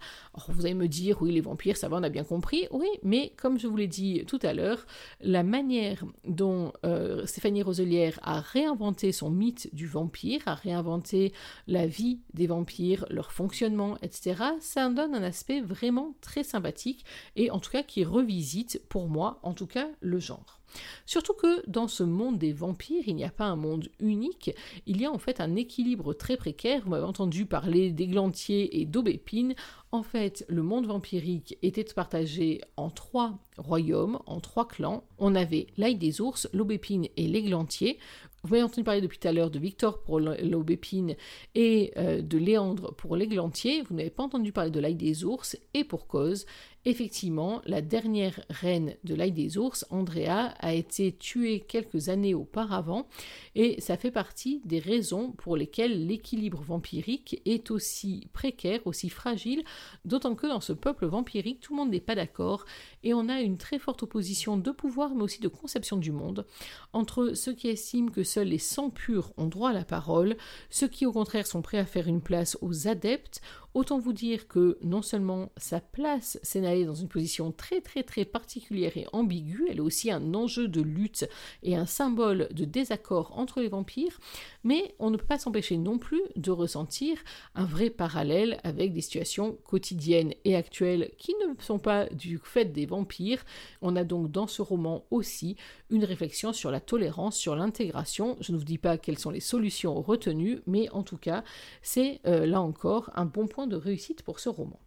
vous 0.50 0.65
allez 0.65 0.74
me 0.74 0.88
dire, 0.88 1.21
oui, 1.21 1.32
les 1.32 1.39
vampires, 1.39 1.78
ça 1.78 1.88
va, 1.88 1.97
on 1.97 2.04
a 2.04 2.10
bien 2.10 2.24
compris. 2.24 2.67
Oui, 2.71 2.88
mais 3.04 3.32
comme 3.38 3.60
je 3.60 3.67
vous 3.67 3.78
l'ai 3.78 3.88
dit 3.88 4.24
tout 4.26 4.39
à 4.41 4.54
l'heure, 4.54 4.86
la 5.21 5.43
manière 5.43 6.04
dont 6.26 6.74
euh, 6.84 7.26
Stéphanie 7.26 7.62
Roselière 7.62 8.19
a 8.24 8.41
réinventé 8.41 9.12
son 9.12 9.30
mythe 9.30 9.74
du 9.74 9.88
vampire, 9.88 10.41
a 10.47 10.56
réinventé 10.56 11.32
la 11.67 11.86
vie 11.86 12.21
des 12.34 12.47
vampires, 12.47 13.06
leur 13.10 13.32
fonctionnement, 13.32 13.97
etc., 14.02 14.43
ça 14.60 14.89
donne 14.89 15.13
un 15.13 15.24
aspect 15.24 15.62
vraiment 15.62 16.15
très 16.19 16.43
sympathique 16.43 17.06
et 17.36 17.52
en 17.52 17.60
tout 17.60 17.69
cas 17.69 17.84
qui 17.84 18.04
revisite, 18.04 18.82
pour 18.89 19.08
moi, 19.08 19.39
en 19.43 19.54
tout 19.54 19.67
cas, 19.67 19.88
le 20.00 20.17
genre. 20.17 20.61
Surtout 21.05 21.34
que 21.34 21.67
dans 21.69 21.88
ce 21.88 22.03
monde 22.03 22.38
des 22.38 22.53
vampires, 22.53 23.03
il 23.07 23.15
n'y 23.15 23.25
a 23.25 23.31
pas 23.31 23.45
un 23.45 23.55
monde 23.55 23.89
unique, 23.99 24.51
il 24.86 25.01
y 25.01 25.05
a 25.05 25.12
en 25.12 25.17
fait 25.17 25.41
un 25.41 25.55
équilibre 25.55 26.13
très 26.13 26.38
précaire. 26.38 26.81
Vous 26.84 26.91
m'avez 26.91 27.05
entendu 27.05 27.45
parler 27.45 27.91
d'églantiers 27.91 28.79
et 28.81 28.86
d'aubépines. 28.86 29.55
En 29.93 30.04
fait, 30.04 30.45
le 30.47 30.62
monde 30.62 30.88
vampirique 30.88 31.58
était 31.62 31.84
partagé 31.84 32.62
en 32.77 32.89
trois 32.89 33.38
royaumes, 33.58 34.19
en 34.25 34.39
trois 34.39 34.65
clans. 34.65 35.04
On 35.17 35.36
avait 35.36 35.67
l'ail 35.77 35.95
des 35.95 36.21
ours, 36.21 36.47
l'aubépine 36.54 37.08
et 37.17 37.27
l'églantier. 37.27 37.99
Vous 38.43 38.51
m'avez 38.51 38.63
entendu 38.63 38.84
parler 38.84 39.01
depuis 39.01 39.19
tout 39.19 39.27
à 39.27 39.34
l'heure 39.34 39.51
de 39.51 39.60
Victor 39.60 40.01
pour 40.01 40.19
l'aubépine 40.19 41.15
et 41.54 41.91
euh, 41.97 42.21
de 42.21 42.38
Léandre 42.39 42.95
pour 42.95 43.15
l'églantier. 43.15 43.84
Vous 43.84 43.93
n'avez 43.93 44.10
pas 44.10 44.23
entendu 44.23 44.51
parler 44.51 44.71
de 44.71 44.80
l'ail 44.80 44.95
des 44.95 45.25
ours 45.25 45.58
et 45.75 45.84
pour 45.84 46.08
cause. 46.08 46.47
Effectivement, 46.84 47.62
la 47.65 47.82
dernière 47.82 48.43
reine 48.49 48.95
de 49.04 49.13
l'ail 49.13 49.32
des 49.32 49.60
ours, 49.60 49.86
Andrea, 49.91 50.56
a 50.58 50.73
été 50.73 51.12
tuée 51.12 51.60
quelques 51.60 52.10
années 52.10 52.34
auparavant 52.34 53.08
et 53.54 53.80
ça 53.80 53.97
fait 53.97 54.10
partie 54.10 54.62
des 54.65 54.80
raisons 54.80 55.32
pour 55.34 55.56
lesquelles 55.56 56.08
l'équilibre 56.08 56.63
vampirique 56.63 57.39
est 57.45 57.69
aussi 57.69 58.27
précaire, 58.34 58.80
aussi 58.86 59.10
fragile, 59.10 59.63
d'autant 60.05 60.35
que 60.35 60.47
dans 60.47 60.61
ce 60.61 60.73
peuple 60.73 61.05
vampirique, 61.05 61.59
tout 61.59 61.73
le 61.73 61.77
monde 61.77 61.91
n'est 61.91 61.99
pas 61.99 62.15
d'accord 62.15 62.65
et 63.03 63.13
on 63.13 63.29
a 63.29 63.41
une 63.41 63.57
très 63.57 63.79
forte 63.79 64.03
opposition 64.03 64.57
de 64.57 64.71
pouvoir 64.71 65.15
mais 65.15 65.23
aussi 65.23 65.41
de 65.41 65.47
conception 65.47 65.97
du 65.97 66.11
monde 66.11 66.45
entre 66.93 67.33
ceux 67.33 67.53
qui 67.53 67.69
estiment 67.69 68.11
que 68.11 68.23
seuls 68.23 68.47
les 68.47 68.57
sangs 68.57 68.89
purs 68.89 69.31
ont 69.37 69.47
droit 69.47 69.69
à 69.69 69.73
la 69.73 69.85
parole, 69.85 70.37
ceux 70.69 70.87
qui 70.87 71.05
au 71.05 71.11
contraire 71.11 71.47
sont 71.47 71.61
prêts 71.61 71.79
à 71.79 71.85
faire 71.85 72.07
une 72.07 72.21
place 72.21 72.57
aux 72.61 72.87
adeptes, 72.87 73.41
Autant 73.73 73.99
vous 73.99 74.12
dire 74.12 74.49
que 74.49 74.77
non 74.81 75.01
seulement 75.01 75.49
sa 75.55 75.79
place 75.79 76.38
Sénaé 76.43 76.84
dans 76.84 76.93
une 76.93 77.07
position 77.07 77.53
très 77.53 77.79
très 77.79 78.03
très 78.03 78.25
particulière 78.25 78.97
et 78.97 79.07
ambiguë, 79.13 79.67
elle 79.69 79.77
est 79.77 79.81
aussi 79.81 80.12
un 80.12 80.34
enjeu 80.34 80.67
de 80.67 80.81
lutte 80.81 81.25
et 81.63 81.75
un 81.77 81.86
symbole 81.86 82.49
de 82.51 82.65
désaccord 82.65 83.38
entre 83.38 83.62
les 83.62 83.69
vampires, 83.69 84.19
mais 84.65 84.93
on 84.99 85.10
ne 85.10 85.15
peut 85.15 85.25
pas 85.25 85.39
s'empêcher 85.39 85.77
non 85.77 85.99
plus 85.99 86.21
de 86.36 86.51
ressentir 86.51 87.17
un 87.55 87.63
vrai 87.63 87.89
parallèle 87.89 88.60
avec 88.63 88.91
des 88.91 89.01
situations 89.01 89.57
quotidiennes 89.63 90.34
et 90.43 90.55
actuelles 90.57 91.12
qui 91.17 91.34
ne 91.36 91.53
sont 91.63 91.79
pas 91.79 92.07
du 92.07 92.39
fait 92.43 92.65
des 92.65 92.86
vampires. 92.86 93.45
On 93.81 93.95
a 93.95 94.03
donc 94.03 94.31
dans 94.31 94.47
ce 94.47 94.62
roman 94.62 95.05
aussi 95.12 95.55
une 95.89 96.03
réflexion 96.03 96.51
sur 96.51 96.71
la 96.71 96.81
tolérance, 96.81 97.38
sur 97.38 97.55
l'intégration. 97.55 98.38
Je 98.41 98.51
ne 98.51 98.57
vous 98.57 98.65
dis 98.65 98.77
pas 98.77 98.97
quelles 98.97 99.19
sont 99.19 99.29
les 99.29 99.39
solutions 99.39 100.01
retenues, 100.01 100.60
mais 100.67 100.89
en 100.89 101.03
tout 101.03 101.17
cas, 101.17 101.43
c'est 101.81 102.19
euh, 102.25 102.45
là 102.45 102.62
encore 102.62 103.10
un 103.15 103.25
bon 103.25 103.47
point 103.47 103.61
de 103.67 103.76
réussite 103.76 104.24
pour 104.24 104.39
ce 104.39 104.50
roman. 104.50 104.80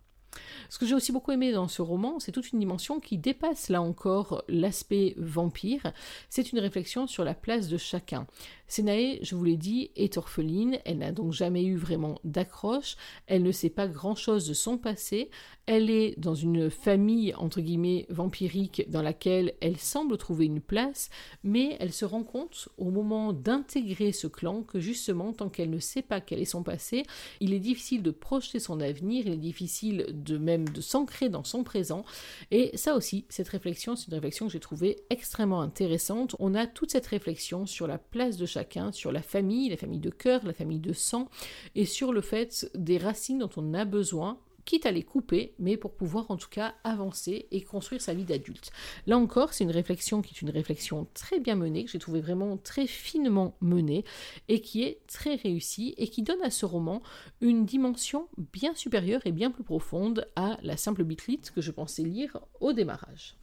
Ce 0.69 0.79
que 0.79 0.87
j'ai 0.87 0.95
aussi 0.95 1.13
beaucoup 1.13 1.33
aimé 1.33 1.53
dans 1.53 1.69
ce 1.69 1.83
roman, 1.83 2.19
c'est 2.21 2.33
toute 2.33 2.53
une 2.53 2.59
dimension 2.59 3.01
qui 3.01 3.19
dépasse 3.19 3.69
là 3.69 3.83
encore 3.83 4.43
l'aspect 4.49 5.15
vampire. 5.17 5.93
C'est 6.29 6.53
une 6.53 6.59
réflexion 6.59 7.07
sur 7.07 7.25
la 7.25 7.35
place 7.35 7.69
de 7.69 7.77
chacun. 7.77 8.27
Sénaé, 8.67 9.19
je 9.23 9.35
vous 9.35 9.45
l'ai 9.45 9.59
dit, 9.59 9.91
est 9.95 10.17
orpheline, 10.17 10.79
elle 10.85 10.99
n'a 10.99 11.13
donc 11.13 11.33
jamais 11.33 11.65
eu 11.65 11.77
vraiment 11.77 12.19
d'accroche, 12.25 12.97
elle 13.27 13.43
ne 13.43 13.53
sait 13.53 13.69
pas 13.69 13.87
grand-chose 13.87 14.49
de 14.49 14.55
son 14.55 14.79
passé, 14.79 15.31
elle 15.67 15.91
est 15.91 16.19
dans 16.19 16.35
une 16.35 16.71
famille, 16.71 17.35
entre 17.35 17.61
guillemets, 17.61 18.07
vampirique 18.09 18.91
dans 18.91 19.03
laquelle 19.03 19.53
elle 19.61 19.77
semble 19.77 20.17
trouver 20.17 20.47
une 20.47 20.63
place, 20.63 21.11
mais 21.43 21.77
elle 21.79 21.93
se 21.93 22.07
rend 22.07 22.25
compte 22.25 22.71
au 22.79 22.91
moment 22.91 23.33
d'intégrer 23.35 24.13
ce 24.13 24.27
clan 24.27 24.63
que 24.63 24.81
justement, 24.81 25.33
tant 25.33 25.51
qu'elle 25.51 25.71
ne 25.71 25.79
sait 25.79 26.03
pas 26.03 26.23
quel 26.23 26.41
est 26.41 26.47
son 26.47 26.63
passé, 26.63 27.03
il 27.41 27.53
est 27.53 27.61
difficile 27.61 28.03
de 28.03 28.11
projeter 28.11 28.61
son 28.61 28.81
avenir, 28.81 29.27
il 29.27 29.35
est 29.35 29.37
difficile 29.37 30.07
de 30.11 30.24
même 30.33 30.69
de 30.69 30.81
s'ancrer 30.81 31.29
dans 31.29 31.45
son 31.45 31.65
présent, 31.65 32.05
et 32.51 32.77
ça 32.77 32.95
aussi, 32.95 33.25
cette 33.29 33.49
réflexion, 33.49 33.97
c'est 33.97 34.09
une 34.09 34.15
réflexion 34.15 34.47
que 34.47 34.53
j'ai 34.53 34.61
trouvée 34.61 35.05
extrêmement 35.11 35.61
intéressante. 35.61 36.37
On 36.39 36.55
a 36.55 36.67
toute 36.67 36.91
cette 36.91 37.07
réflexion 37.07 37.67
sur 37.67 37.87
la 37.87 37.99
place 37.99 38.37
de 38.37 38.47
chacun, 38.47 38.93
sur 38.93 39.13
la 39.13 39.23
famille, 39.23 39.69
la 39.69 39.77
famille 39.77 40.01
de 40.01 40.11
cœur, 40.11 40.45
la 40.45 40.53
famille 40.53 40.81
de 40.81 40.93
sang, 40.93 41.29
et 41.75 41.85
sur 41.85 42.13
le 42.13 42.21
fait 42.21 42.71
des 42.75 42.99
racines 42.99 43.39
dont 43.39 43.51
on 43.57 43.75
a 43.75 43.85
besoin 43.85 44.39
quitte 44.65 44.87
à 44.87 44.91
les 44.91 45.03
couper, 45.03 45.55
mais 45.59 45.77
pour 45.77 45.95
pouvoir 45.95 46.31
en 46.31 46.37
tout 46.37 46.49
cas 46.49 46.75
avancer 46.85 47.47
et 47.51 47.63
construire 47.63 48.01
sa 48.01 48.15
vie 48.15 48.25
d'adulte. 48.25 48.71
Là 49.07 49.19
encore, 49.19 49.53
c'est 49.53 49.65
une 49.65 49.71
réflexion 49.71 50.23
qui 50.23 50.35
est 50.35 50.43
une 50.43 50.51
réflexion 50.51 51.07
très 51.15 51.41
bien 51.41 51.55
menée, 51.55 51.85
que 51.85 51.91
j'ai 51.91 51.99
trouvé 51.99 52.21
vraiment 52.21 52.57
très 52.57 52.87
finement 52.87 53.57
menée, 53.61 54.05
et 54.49 54.61
qui 54.61 54.83
est 54.83 55.01
très 55.07 55.35
réussie, 55.37 55.95
et 55.97 56.09
qui 56.09 56.23
donne 56.23 56.43
à 56.43 56.51
ce 56.51 56.67
roman 56.67 57.03
une 57.41 57.65
dimension 57.65 58.29
bien 58.53 58.75
supérieure 58.75 59.23
et 59.25 59.33
bien 59.33 59.51
plus 59.51 59.65
profonde 59.65 60.29
à 60.37 60.59
la 60.63 60.77
simple 60.77 61.05
bitlite 61.05 61.51
que 61.51 61.61
je 61.61 61.71
pensais 61.71 62.03
lire 62.03 62.39
au 62.61 62.73
démarrage. 62.73 63.37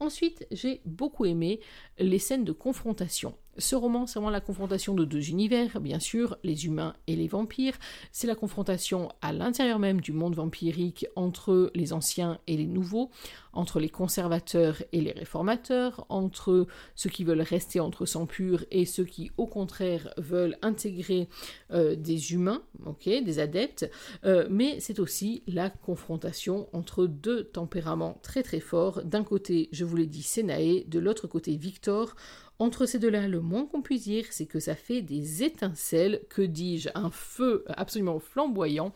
Ensuite, 0.00 0.46
j'ai 0.52 0.80
beaucoup 0.84 1.24
aimé 1.24 1.60
les 1.98 2.18
scènes 2.18 2.44
de 2.44 2.52
confrontation. 2.52 3.34
Ce 3.58 3.74
roman, 3.74 4.06
c'est 4.06 4.20
vraiment 4.20 4.30
la 4.30 4.40
confrontation 4.40 4.94
de 4.94 5.04
deux 5.04 5.30
univers, 5.30 5.80
bien 5.80 5.98
sûr, 5.98 6.38
les 6.44 6.66
humains 6.66 6.94
et 7.08 7.16
les 7.16 7.26
vampires. 7.26 7.74
C'est 8.12 8.28
la 8.28 8.36
confrontation 8.36 9.10
à 9.20 9.32
l'intérieur 9.32 9.80
même 9.80 10.00
du 10.00 10.12
monde 10.12 10.36
vampirique 10.36 11.06
entre 11.16 11.72
les 11.74 11.92
anciens 11.92 12.38
et 12.46 12.56
les 12.56 12.66
nouveaux, 12.66 13.10
entre 13.52 13.80
les 13.80 13.88
conservateurs 13.88 14.80
et 14.92 15.00
les 15.00 15.10
réformateurs, 15.10 16.06
entre 16.08 16.68
ceux 16.94 17.10
qui 17.10 17.24
veulent 17.24 17.40
rester 17.40 17.80
entre 17.80 18.06
sang 18.06 18.26
pur 18.26 18.64
et 18.70 18.84
ceux 18.84 19.04
qui, 19.04 19.32
au 19.36 19.46
contraire, 19.46 20.14
veulent 20.18 20.56
intégrer 20.62 21.28
euh, 21.72 21.96
des 21.96 22.32
humains, 22.32 22.62
ok, 22.86 23.06
des 23.06 23.38
adeptes. 23.40 23.90
Euh, 24.24 24.46
mais 24.48 24.78
c'est 24.78 25.00
aussi 25.00 25.42
la 25.48 25.68
confrontation 25.68 26.68
entre 26.72 27.06
deux 27.06 27.44
tempéraments 27.44 28.20
très 28.22 28.44
très 28.44 28.60
forts. 28.60 29.02
D'un 29.02 29.24
côté, 29.24 29.68
je 29.72 29.84
vous 29.84 29.96
l'ai 29.96 30.06
dit, 30.06 30.22
Sénaé, 30.22 30.84
de 30.86 31.00
l'autre 31.00 31.26
côté, 31.26 31.56
Victor 31.56 32.14
entre 32.60 32.86
ces 32.86 32.98
deux-là, 32.98 33.28
le 33.28 33.40
moins 33.40 33.66
qu'on 33.66 33.82
puisse 33.82 34.02
dire, 34.02 34.24
c'est 34.30 34.46
que 34.46 34.58
ça 34.58 34.74
fait 34.74 35.00
des 35.00 35.44
étincelles, 35.44 36.22
que 36.28 36.42
dis-je, 36.42 36.88
un 36.96 37.10
feu 37.10 37.64
absolument 37.68 38.18
flamboyant. 38.18 38.92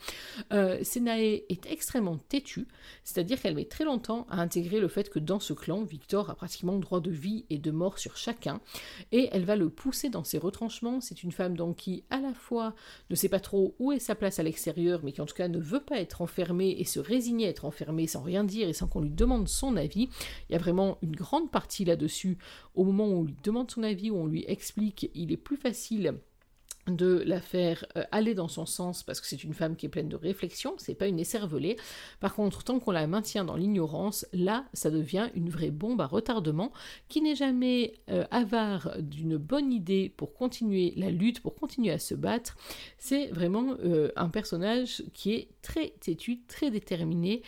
Euh, 0.52 0.82
Senae 0.82 1.44
est 1.48 1.70
extrêmement 1.70 2.18
têtue, 2.28 2.66
c'est-à-dire 3.04 3.40
qu'elle 3.40 3.54
met 3.54 3.64
très 3.64 3.84
longtemps 3.84 4.26
à 4.30 4.40
intégrer 4.40 4.80
le 4.80 4.88
fait 4.88 5.10
que 5.10 5.20
dans 5.20 5.38
ce 5.38 5.52
clan, 5.52 5.84
Victor 5.84 6.28
a 6.28 6.34
pratiquement 6.34 6.76
droit 6.78 7.00
de 7.00 7.12
vie 7.12 7.44
et 7.50 7.58
de 7.58 7.70
mort 7.70 7.98
sur 7.98 8.16
chacun, 8.16 8.60
et 9.12 9.28
elle 9.30 9.44
va 9.44 9.54
le 9.54 9.70
pousser 9.70 10.10
dans 10.10 10.24
ses 10.24 10.38
retranchements. 10.38 11.00
C'est 11.00 11.22
une 11.22 11.32
femme 11.32 11.56
donc 11.56 11.76
qui, 11.76 12.02
à 12.10 12.20
la 12.20 12.34
fois, 12.34 12.74
ne 13.10 13.14
sait 13.14 13.28
pas 13.28 13.40
trop 13.40 13.76
où 13.78 13.92
est 13.92 14.00
sa 14.00 14.16
place 14.16 14.40
à 14.40 14.42
l'extérieur, 14.42 15.02
mais 15.04 15.12
qui 15.12 15.20
en 15.20 15.26
tout 15.26 15.36
cas 15.36 15.46
ne 15.46 15.60
veut 15.60 15.82
pas 15.82 16.00
être 16.00 16.20
enfermée 16.20 16.74
et 16.78 16.84
se 16.84 16.98
résigner 16.98 17.46
à 17.46 17.50
être 17.50 17.64
enfermée 17.64 18.08
sans 18.08 18.22
rien 18.22 18.42
dire 18.42 18.68
et 18.68 18.72
sans 18.72 18.88
qu'on 18.88 19.02
lui 19.02 19.10
demande 19.10 19.46
son 19.46 19.76
avis. 19.76 20.08
Il 20.48 20.52
y 20.52 20.56
a 20.56 20.58
vraiment 20.58 20.98
une 21.02 21.14
grande 21.14 21.50
partie 21.52 21.84
là-dessus 21.84 22.38
au 22.74 22.82
moment 22.84 23.08
où 23.08 23.28
demande 23.44 23.51
demande 23.52 23.70
son 23.70 23.82
avis 23.82 24.10
ou 24.10 24.16
on 24.16 24.26
lui 24.26 24.44
explique, 24.48 25.10
il 25.14 25.30
est 25.30 25.36
plus 25.36 25.56
facile 25.56 26.14
de 26.88 27.22
la 27.26 27.40
faire 27.40 27.84
euh, 27.96 28.04
aller 28.10 28.34
dans 28.34 28.48
son 28.48 28.66
sens 28.66 29.02
parce 29.04 29.20
que 29.20 29.26
c'est 29.26 29.44
une 29.44 29.54
femme 29.54 29.76
qui 29.76 29.86
est 29.86 29.88
pleine 29.88 30.08
de 30.08 30.16
réflexion, 30.16 30.74
c'est 30.78 30.94
pas 30.94 31.06
une 31.06 31.20
écervelée. 31.20 31.76
Par 32.18 32.34
contre, 32.34 32.64
tant 32.64 32.80
qu'on 32.80 32.90
la 32.90 33.06
maintient 33.06 33.44
dans 33.44 33.54
l'ignorance, 33.54 34.26
là, 34.32 34.64
ça 34.72 34.90
devient 34.90 35.30
une 35.34 35.48
vraie 35.48 35.70
bombe 35.70 36.00
à 36.00 36.06
retardement 36.06 36.72
qui 37.08 37.20
n'est 37.20 37.36
jamais 37.36 37.94
euh, 38.10 38.24
avare 38.30 38.96
d'une 38.98 39.36
bonne 39.36 39.72
idée 39.72 40.12
pour 40.16 40.34
continuer 40.34 40.92
la 40.96 41.10
lutte, 41.10 41.40
pour 41.40 41.54
continuer 41.54 41.92
à 41.92 41.98
se 41.98 42.14
battre. 42.14 42.56
C'est 42.98 43.28
vraiment 43.28 43.76
euh, 43.84 44.10
un 44.16 44.28
personnage 44.28 45.04
qui 45.14 45.34
est 45.34 45.48
très 45.62 45.90
têtu, 46.00 46.42
très 46.48 46.70
déterminé, 46.70 47.42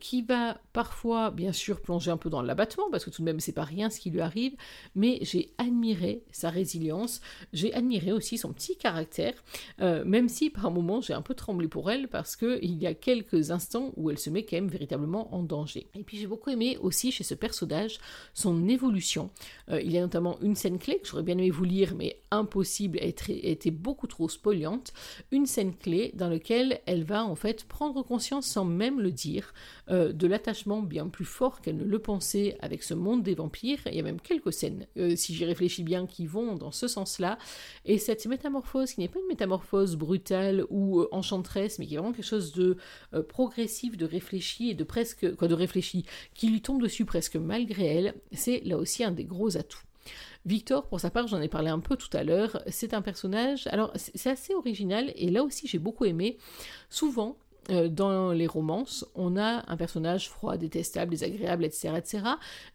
qui 0.00 0.22
va 0.22 0.58
parfois, 0.72 1.30
bien 1.30 1.52
sûr, 1.52 1.80
plonger 1.80 2.10
un 2.10 2.16
peu 2.16 2.28
dans 2.28 2.42
l'abattement 2.42 2.90
parce 2.90 3.04
que 3.04 3.10
tout 3.10 3.22
de 3.22 3.24
même, 3.24 3.40
c'est 3.40 3.52
pas 3.52 3.64
rien 3.64 3.88
ce 3.88 4.00
qui 4.00 4.10
lui 4.10 4.20
arrive, 4.20 4.54
mais 4.94 5.18
j'ai 5.22 5.54
admiré 5.58 6.22
sa 6.30 6.50
résilience, 6.50 7.20
j'ai 7.52 7.72
admiré 7.72 8.12
aussi 8.12 8.36
son 8.36 8.52
petit 8.52 8.73
caractère, 8.76 9.34
euh, 9.80 10.04
même 10.04 10.28
si 10.28 10.50
par 10.50 10.70
moment 10.70 11.00
j'ai 11.00 11.14
un 11.14 11.22
peu 11.22 11.34
tremblé 11.34 11.68
pour 11.68 11.90
elle 11.90 12.08
parce 12.08 12.36
qu'il 12.36 12.74
y 12.74 12.86
a 12.86 12.94
quelques 12.94 13.50
instants 13.50 13.92
où 13.96 14.10
elle 14.10 14.18
se 14.18 14.30
met 14.30 14.44
quand 14.44 14.56
même 14.56 14.68
véritablement 14.68 15.34
en 15.34 15.42
danger. 15.42 15.88
Et 15.94 16.02
puis 16.02 16.16
j'ai 16.18 16.26
beaucoup 16.26 16.50
aimé 16.50 16.78
aussi 16.80 17.12
chez 17.12 17.24
ce 17.24 17.34
personnage 17.34 17.98
son 18.32 18.68
évolution. 18.68 19.30
Euh, 19.70 19.80
il 19.80 19.92
y 19.92 19.98
a 19.98 20.00
notamment 20.00 20.38
une 20.40 20.54
scène 20.54 20.78
clé 20.78 20.98
que 20.98 21.08
j'aurais 21.08 21.22
bien 21.22 21.38
aimé 21.38 21.50
vous 21.50 21.64
lire, 21.64 21.94
mais 21.96 22.20
impossible, 22.36 22.98
elle 23.00 23.14
était 23.28 23.70
beaucoup 23.70 24.06
trop 24.06 24.28
spoiliante. 24.28 24.92
Une 25.30 25.46
scène 25.46 25.74
clé 25.74 26.12
dans 26.14 26.28
laquelle 26.28 26.80
elle 26.86 27.04
va 27.04 27.24
en 27.24 27.34
fait 27.34 27.64
prendre 27.64 28.02
conscience 28.02 28.46
sans 28.46 28.64
même 28.64 29.00
le 29.00 29.10
dire 29.10 29.54
euh, 29.90 30.12
de 30.12 30.26
l'attachement 30.26 30.82
bien 30.82 31.08
plus 31.08 31.24
fort 31.24 31.60
qu'elle 31.60 31.76
ne 31.76 31.84
le 31.84 31.98
pensait 31.98 32.56
avec 32.60 32.82
ce 32.82 32.94
monde 32.94 33.22
des 33.22 33.34
vampires. 33.34 33.80
Il 33.86 33.94
y 33.94 34.00
a 34.00 34.02
même 34.02 34.20
quelques 34.20 34.52
scènes, 34.52 34.86
si 35.16 35.34
j'y 35.34 35.44
réfléchis 35.44 35.82
bien, 35.82 36.06
qui 36.06 36.26
vont 36.26 36.56
dans 36.56 36.70
ce 36.70 36.88
sens-là. 36.88 37.38
Et 37.84 37.98
cette 37.98 38.26
métamorphose 38.26 38.92
qui 38.92 39.00
n'est 39.00 39.08
pas 39.08 39.18
une 39.20 39.28
métamorphose 39.28 39.96
brutale 39.96 40.64
ou 40.70 41.00
euh, 41.00 41.08
enchanteresse, 41.12 41.78
mais 41.78 41.86
qui 41.86 41.94
est 41.94 41.98
vraiment 41.98 42.12
quelque 42.12 42.24
chose 42.24 42.52
de 42.52 42.76
euh, 43.14 43.22
progressif, 43.22 43.96
de 43.96 44.04
réfléchi 44.04 44.70
et 44.70 44.74
de 44.74 44.84
presque, 44.84 45.34
quoi, 45.36 45.48
de 45.48 45.54
réfléchi, 45.54 46.04
qui 46.34 46.48
lui 46.48 46.60
tombe 46.60 46.82
dessus 46.82 47.04
presque 47.04 47.36
malgré 47.36 47.86
elle, 47.86 48.14
c'est 48.32 48.60
là 48.64 48.78
aussi 48.78 49.04
un 49.04 49.12
des 49.12 49.24
gros 49.24 49.56
atouts. 49.56 49.82
Victor, 50.46 50.86
pour 50.88 51.00
sa 51.00 51.10
part, 51.10 51.26
j'en 51.26 51.40
ai 51.40 51.48
parlé 51.48 51.70
un 51.70 51.78
peu 51.78 51.96
tout 51.96 52.14
à 52.14 52.22
l'heure, 52.22 52.62
c'est 52.68 52.92
un 52.92 53.00
personnage, 53.00 53.66
alors 53.68 53.92
c'est 53.96 54.28
assez 54.30 54.54
original, 54.54 55.10
et 55.16 55.30
là 55.30 55.42
aussi 55.42 55.66
j'ai 55.66 55.78
beaucoup 55.78 56.04
aimé. 56.04 56.36
Souvent, 56.90 57.38
euh, 57.70 57.88
dans 57.88 58.32
les 58.32 58.46
romances, 58.46 59.06
on 59.14 59.36
a 59.36 59.64
un 59.70 59.76
personnage 59.76 60.28
froid, 60.28 60.56
détestable, 60.56 61.10
désagréable, 61.10 61.64
etc., 61.64 61.94
etc., 61.96 62.24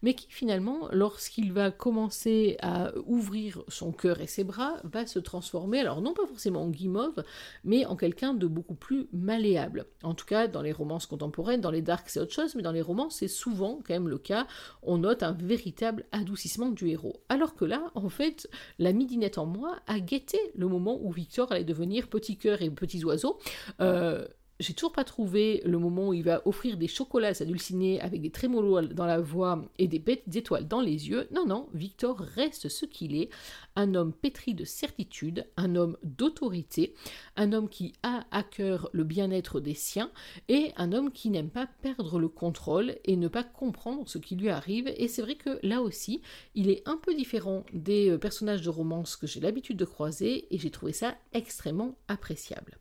mais 0.02 0.14
qui 0.14 0.26
finalement, 0.28 0.88
lorsqu'il 0.92 1.52
va 1.52 1.70
commencer 1.70 2.56
à 2.60 2.92
ouvrir 3.06 3.62
son 3.68 3.92
cœur 3.92 4.20
et 4.20 4.26
ses 4.26 4.44
bras, 4.44 4.76
va 4.84 5.06
se 5.06 5.18
transformer, 5.18 5.80
alors 5.80 6.00
non 6.02 6.14
pas 6.14 6.26
forcément 6.26 6.62
en 6.62 6.68
guimauve, 6.68 7.22
mais 7.64 7.86
en 7.86 7.96
quelqu'un 7.96 8.34
de 8.34 8.46
beaucoup 8.46 8.74
plus 8.74 9.08
malléable. 9.12 9.86
En 10.02 10.14
tout 10.14 10.26
cas, 10.26 10.48
dans 10.48 10.62
les 10.62 10.72
romances 10.72 11.06
contemporaines, 11.06 11.60
dans 11.60 11.70
les 11.70 11.82
darks 11.82 12.08
c'est 12.08 12.20
autre 12.20 12.32
chose, 12.32 12.54
mais 12.54 12.62
dans 12.62 12.72
les 12.72 12.82
romans 12.82 13.10
c'est 13.10 13.28
souvent 13.28 13.80
quand 13.86 13.94
même 13.94 14.08
le 14.08 14.18
cas, 14.18 14.46
on 14.82 14.98
note 14.98 15.22
un 15.22 15.32
véritable 15.32 16.04
adoucissement 16.12 16.70
du 16.70 16.88
héros. 16.88 17.22
Alors 17.28 17.54
que 17.54 17.64
là, 17.64 17.90
en 17.94 18.08
fait, 18.08 18.48
la 18.78 18.92
midinette 18.92 19.38
en 19.38 19.46
moi 19.46 19.76
a 19.86 20.00
guetté 20.00 20.38
le 20.54 20.68
moment 20.68 20.98
où 21.02 21.10
Victor 21.10 21.52
allait 21.52 21.64
devenir 21.64 22.08
petit 22.08 22.36
cœur 22.36 22.62
et 22.62 22.70
petits 22.70 23.04
oiseaux. 23.04 23.38
Euh, 23.80 24.26
j'ai 24.60 24.74
toujours 24.74 24.92
pas 24.92 25.04
trouvé 25.04 25.62
le 25.64 25.78
moment 25.78 26.08
où 26.08 26.14
il 26.14 26.22
va 26.22 26.42
offrir 26.46 26.76
des 26.76 26.86
chocolats 26.86 27.28
à 27.28 28.04
avec 28.04 28.20
des 28.20 28.30
trémolos 28.30 28.82
dans 28.88 29.06
la 29.06 29.20
voix 29.20 29.64
et 29.78 29.88
des 29.88 29.98
bêtes 29.98 30.22
étoiles 30.34 30.68
dans 30.68 30.80
les 30.80 31.08
yeux. 31.08 31.26
Non, 31.32 31.46
non, 31.46 31.68
Victor 31.72 32.18
reste 32.18 32.68
ce 32.68 32.84
qu'il 32.84 33.16
est, 33.16 33.30
un 33.74 33.94
homme 33.94 34.12
pétri 34.12 34.54
de 34.54 34.64
certitude, 34.64 35.46
un 35.56 35.74
homme 35.76 35.96
d'autorité, 36.02 36.94
un 37.36 37.52
homme 37.52 37.68
qui 37.68 37.94
a 38.02 38.24
à 38.30 38.42
cœur 38.42 38.90
le 38.92 39.04
bien-être 39.04 39.60
des 39.60 39.74
siens 39.74 40.10
et 40.48 40.72
un 40.76 40.92
homme 40.92 41.10
qui 41.10 41.30
n'aime 41.30 41.50
pas 41.50 41.66
perdre 41.80 42.18
le 42.18 42.28
contrôle 42.28 42.96
et 43.04 43.16
ne 43.16 43.28
pas 43.28 43.44
comprendre 43.44 44.08
ce 44.08 44.18
qui 44.18 44.36
lui 44.36 44.50
arrive. 44.50 44.92
Et 44.96 45.08
c'est 45.08 45.22
vrai 45.22 45.36
que 45.36 45.58
là 45.62 45.80
aussi, 45.80 46.20
il 46.54 46.68
est 46.68 46.86
un 46.86 46.98
peu 46.98 47.14
différent 47.14 47.64
des 47.72 48.10
euh, 48.10 48.18
personnages 48.18 48.62
de 48.62 48.68
romance 48.68 49.16
que 49.16 49.26
j'ai 49.26 49.40
l'habitude 49.40 49.78
de 49.78 49.84
croiser 49.84 50.46
et 50.54 50.58
j'ai 50.58 50.70
trouvé 50.70 50.92
ça 50.92 51.16
extrêmement 51.32 51.96
appréciable. 52.08 52.78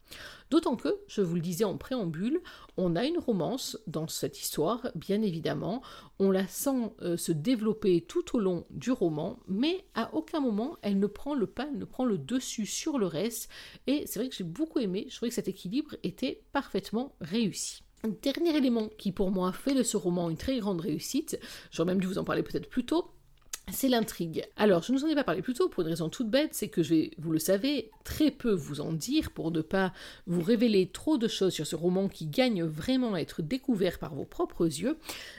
D'autant 0.50 0.76
que, 0.76 0.90
je 1.08 1.22
vous 1.22 1.36
le 1.36 1.42
disais 1.42 1.64
en 1.64 1.78
préambule, 1.78 2.42
on 2.76 2.96
a 2.96 3.06
une 3.06 3.20
romance 3.20 3.78
dans 3.86 4.08
cette 4.08 4.40
histoire, 4.42 4.88
bien 4.96 5.22
évidemment, 5.22 5.84
on 6.18 6.32
la 6.32 6.48
sent 6.48 6.92
euh, 7.04 7.18
se 7.18 7.32
développer 7.32 8.02
tout 8.02 8.36
au 8.36 8.40
long 8.40 8.66
du 8.72 8.92
roman, 8.92 9.40
mais 9.48 9.86
à 9.94 10.14
aucun 10.16 10.40
moment 10.40 10.78
elle 10.82 10.98
ne 10.98 11.06
prend 11.06 11.36
le 11.36 11.46
pas, 11.46 11.68
elle 11.72 11.78
ne 11.78 11.86
prend 11.86 12.04
le 12.04 12.18
dessus 12.18 12.66
sur 12.66 12.98
le 12.98 13.06
reste, 13.06 13.50
et 13.86 14.08
c'est 14.08 14.18
vrai 14.18 14.28
que 14.28 14.36
j'ai 14.36 14.44
beaucoup 14.44 14.80
aimé, 14.80 15.06
je 15.10 15.16
trouvais 15.18 15.30
que 15.30 15.36
cet 15.36 15.48
équilibre 15.48 15.96
était 16.02 16.42
parfaitement 16.52 17.16
réussi. 17.22 17.84
Un 18.04 18.10
dernier 18.10 18.56
élément 18.56 18.90
qui 18.98 19.12
pour 19.12 19.30
moi 19.30 19.52
fait 19.52 19.76
de 19.76 19.84
ce 19.84 19.98
roman 19.98 20.32
une 20.32 20.38
très 20.38 20.58
grande 20.60 20.82
réussite, 20.82 21.40
j'aurais 21.70 21.94
même 21.94 22.02
dû 22.02 22.08
vous 22.08 22.18
en 22.18 22.24
parler 22.24 22.42
peut-être 22.42 22.70
plus 22.70 22.86
tôt, 22.86 23.12
c'est 23.72 23.90
l'intrigue. 23.90 24.46
Alors, 24.56 24.84
je 24.84 24.92
ne 24.92 24.98
vous 24.98 25.06
en 25.06 25.08
ai 25.08 25.16
pas 25.16 25.24
parlé 25.24 25.42
plus 25.42 25.54
tôt 25.54 25.70
pour 25.70 25.84
une 25.84 25.90
raison 25.90 26.10
toute 26.10 26.30
bête, 26.30 26.54
c'est 26.54 26.68
que 26.68 26.84
je 26.84 26.94
vais, 26.94 27.12
vous 27.18 27.32
le 27.32 27.40
savez, 27.40 27.92
très 28.04 28.32
peu 28.32 28.52
vous 28.52 28.82
en 28.82 28.94
dire 28.94 29.32
pour 29.32 29.52
ne 29.52 29.62
pas 29.62 29.94
vous 30.28 30.42
révéler 30.42 30.88
trop 30.88 31.18
de 31.18 31.28
choses 31.28 31.54
sur 31.54 31.68
ce 31.68 31.76
roman 31.76 32.08
qui 32.08 32.26
gagne 32.26 32.64
vraiment 32.64 33.14
à 33.14 33.20
être 33.20 33.42
découvert 33.42 34.00
par 34.00 34.16
vos 34.16 34.26
propres 34.26 34.66
yeux. 34.66 34.98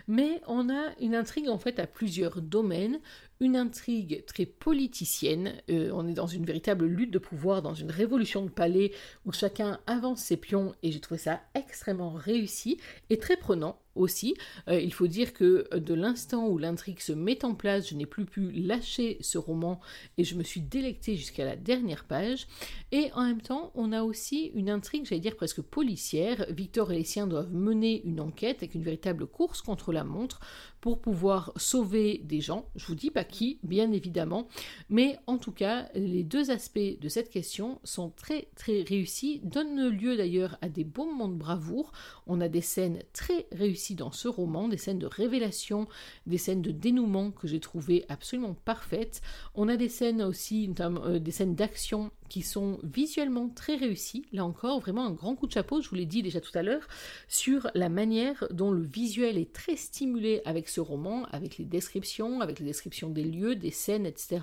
Mais 0.09 0.41
on 0.47 0.69
a 0.71 0.89
une 1.01 1.15
intrigue 1.15 1.49
en 1.49 1.59
fait 1.59 1.79
à 1.79 1.87
plusieurs 1.87 2.41
domaines, 2.41 3.01
une 3.41 3.57
intrigue 3.57 4.25
très 4.27 4.47
politicienne. 4.47 5.55
Euh, 5.71 5.91
on 5.93 6.07
est 6.07 6.15
dans 6.15 6.27
une 6.27 6.45
véritable 6.45 6.85
lutte 6.87 7.11
de 7.11 7.19
pouvoir, 7.19 7.63
dans 7.63 7.75
une 7.75 7.91
révolution 7.91 8.45
de 8.45 8.51
palais 8.51 8.93
où 9.25 9.33
chacun 9.33 9.81
avance 9.87 10.21
ses 10.21 10.37
pions 10.37 10.75
et 10.83 10.93
j'ai 10.93 11.01
trouvé 11.01 11.19
ça 11.19 11.41
extrêmement 11.55 12.13
réussi 12.13 12.79
et 13.09 13.19
très 13.19 13.37
prenant 13.37 13.81
aussi. 13.95 14.35
Euh, 14.69 14.81
il 14.81 14.93
faut 14.93 15.07
dire 15.07 15.33
que 15.33 15.67
euh, 15.73 15.81
de 15.81 15.95
l'instant 15.95 16.49
où 16.49 16.59
l'intrigue 16.59 17.01
se 17.01 17.13
met 17.13 17.45
en 17.45 17.55
place, 17.55 17.89
je 17.89 17.95
n'ai 17.95 18.07
plus 18.07 18.25
pu 18.25 18.51
lâcher 18.53 19.19
ce 19.21 19.39
roman 19.39 19.81
et 20.19 20.25
je 20.25 20.35
me 20.35 20.43
suis 20.43 20.61
délectée 20.61 21.17
jusqu'à 21.17 21.45
la 21.45 21.57
dernière 21.57 22.05
page. 22.05 22.47
Et 22.93 23.11
en 23.15 23.25
même 23.25 23.43
temps, 23.43 23.73
on 23.75 23.93
a 23.93 24.03
aussi 24.03 24.51
une 24.55 24.71
intrigue, 24.71 25.07
j'allais 25.07 25.21
dire 25.21 25.37
presque 25.37 25.63
policière. 25.63 26.47
Victor 26.51 26.93
et 26.93 26.97
les 26.97 27.05
siens 27.05 27.27
doivent 27.27 27.53
mener 27.53 28.03
une 28.05 28.21
enquête 28.21 28.59
avec 28.59 28.75
une 28.75 28.83
véritable 28.83 29.27
course 29.27 29.63
contre 29.63 29.93
la 29.93 30.05
montre 30.05 30.41
pour 30.81 31.01
pouvoir 31.01 31.53
sauver 31.57 32.21
des 32.25 32.41
gens. 32.41 32.67
Je 32.77 32.87
vous 32.87 32.95
dis 32.95 33.11
pas 33.11 33.25
bien 33.63 33.93
évidemment, 33.93 34.49
mais 34.89 35.19
en 35.27 35.39
tout 35.39 35.53
cas, 35.53 35.89
les 35.95 36.23
deux 36.23 36.51
aspects 36.51 36.79
de 36.79 37.09
cette 37.09 37.31
question 37.31 37.81
sont 37.85 38.11
très 38.11 38.49
très 38.57 38.83
réussis, 38.83 39.41
donnent 39.45 39.89
lieu 39.89 40.17
d'ailleurs 40.17 40.59
à 40.63 40.69
des 40.69 40.85
beaux 40.85 41.07
moments 41.07 41.29
de 41.29 41.35
bravoure. 41.35 41.93
On 42.27 42.41
a 42.41 42.49
des 42.49 42.61
scènes 42.61 43.03
très 43.13 43.47
réussies 43.53 43.95
dans 43.95 44.13
ce 44.13 44.29
roman, 44.29 44.69
des 44.69 44.77
scènes 44.77 44.99
de 44.99 45.07
révélation, 45.07 45.87
des 46.27 46.39
scènes 46.39 46.63
de 46.63 46.71
dénouement 46.71 47.31
que 47.31 47.47
j'ai 47.47 47.61
trouvées 47.61 48.05
absolument 48.09 48.55
parfaites. 48.55 49.23
On 49.55 49.69
a 49.69 49.77
des 49.77 49.89
scènes 49.89 50.23
aussi, 50.23 50.69
notamment 50.69 51.05
euh, 51.05 51.19
des 51.19 51.31
scènes 51.31 51.55
d'action 51.55 52.11
qui 52.31 52.43
sont 52.43 52.79
visuellement 52.83 53.51
très 53.51 53.77
réussies. 53.77 54.25
Là 54.33 54.47
encore, 54.47 54.81
vraiment 54.81 55.05
un 55.05 55.11
grand 55.11 55.35
coup 55.35 55.47
de 55.47 55.53
chapeau, 55.53 55.83
je 55.83 55.91
vous 55.91 55.97
l'ai 55.97 56.07
dit 56.07 56.23
déjà 56.23 56.41
tout 56.41 56.57
à 56.57 56.63
l'heure, 56.63 56.87
sur 57.29 57.69
la 57.75 57.91
manière 57.91 58.47
dont 58.53 58.71
le 58.71 58.83
visuel 58.83 59.37
est 59.37 59.53
très 59.53 59.77
stimulé 59.77 60.41
avec 60.45 60.69
ce 60.69 60.81
roman, 60.81 61.25
avec 61.33 61.59
les 61.59 61.65
descriptions, 61.65 62.41
avec 62.41 62.61
les 62.61 62.65
descriptions 62.65 63.11
des 63.11 63.25
lieux, 63.25 63.57
des 63.57 63.73
scènes, 63.73 64.07
etc. 64.07 64.39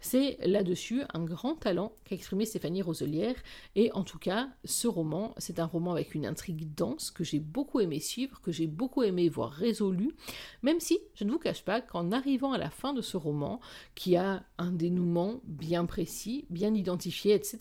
C'est 0.00 0.38
là-dessus 0.40 1.02
un 1.12 1.22
grand 1.22 1.54
talent 1.54 1.92
qu'a 2.04 2.14
exprimé 2.14 2.46
Stéphanie 2.46 2.80
Roselière. 2.80 3.36
Et 3.76 3.92
en 3.92 4.04
tout 4.04 4.18
cas, 4.18 4.48
ce 4.64 4.88
roman, 4.88 5.34
c'est 5.36 5.60
un 5.60 5.66
roman 5.66 5.92
avec 5.92 6.14
une 6.14 6.24
intrigue 6.24 6.74
dense 6.74 7.10
que 7.10 7.24
j'ai 7.24 7.40
beaucoup 7.40 7.80
aimé 7.80 8.00
suivre, 8.00 8.40
que 8.40 8.52
j'ai 8.52 8.66
beaucoup 8.66 9.02
aimé 9.02 9.28
voir 9.28 9.50
résolu, 9.50 10.14
même 10.62 10.80
si 10.80 10.98
je 11.14 11.24
ne 11.24 11.30
vous 11.30 11.38
cache 11.38 11.62
pas 11.62 11.82
qu'en 11.82 12.10
arrivant 12.10 12.52
à 12.52 12.58
la 12.58 12.70
fin 12.70 12.94
de 12.94 13.02
ce 13.02 13.18
roman, 13.18 13.60
qui 13.94 14.16
a 14.16 14.44
un 14.56 14.72
dénouement 14.72 15.40
bien 15.44 15.84
précis, 15.84 16.46
bien 16.48 16.72
identifié, 16.74 17.17
etc., 17.26 17.58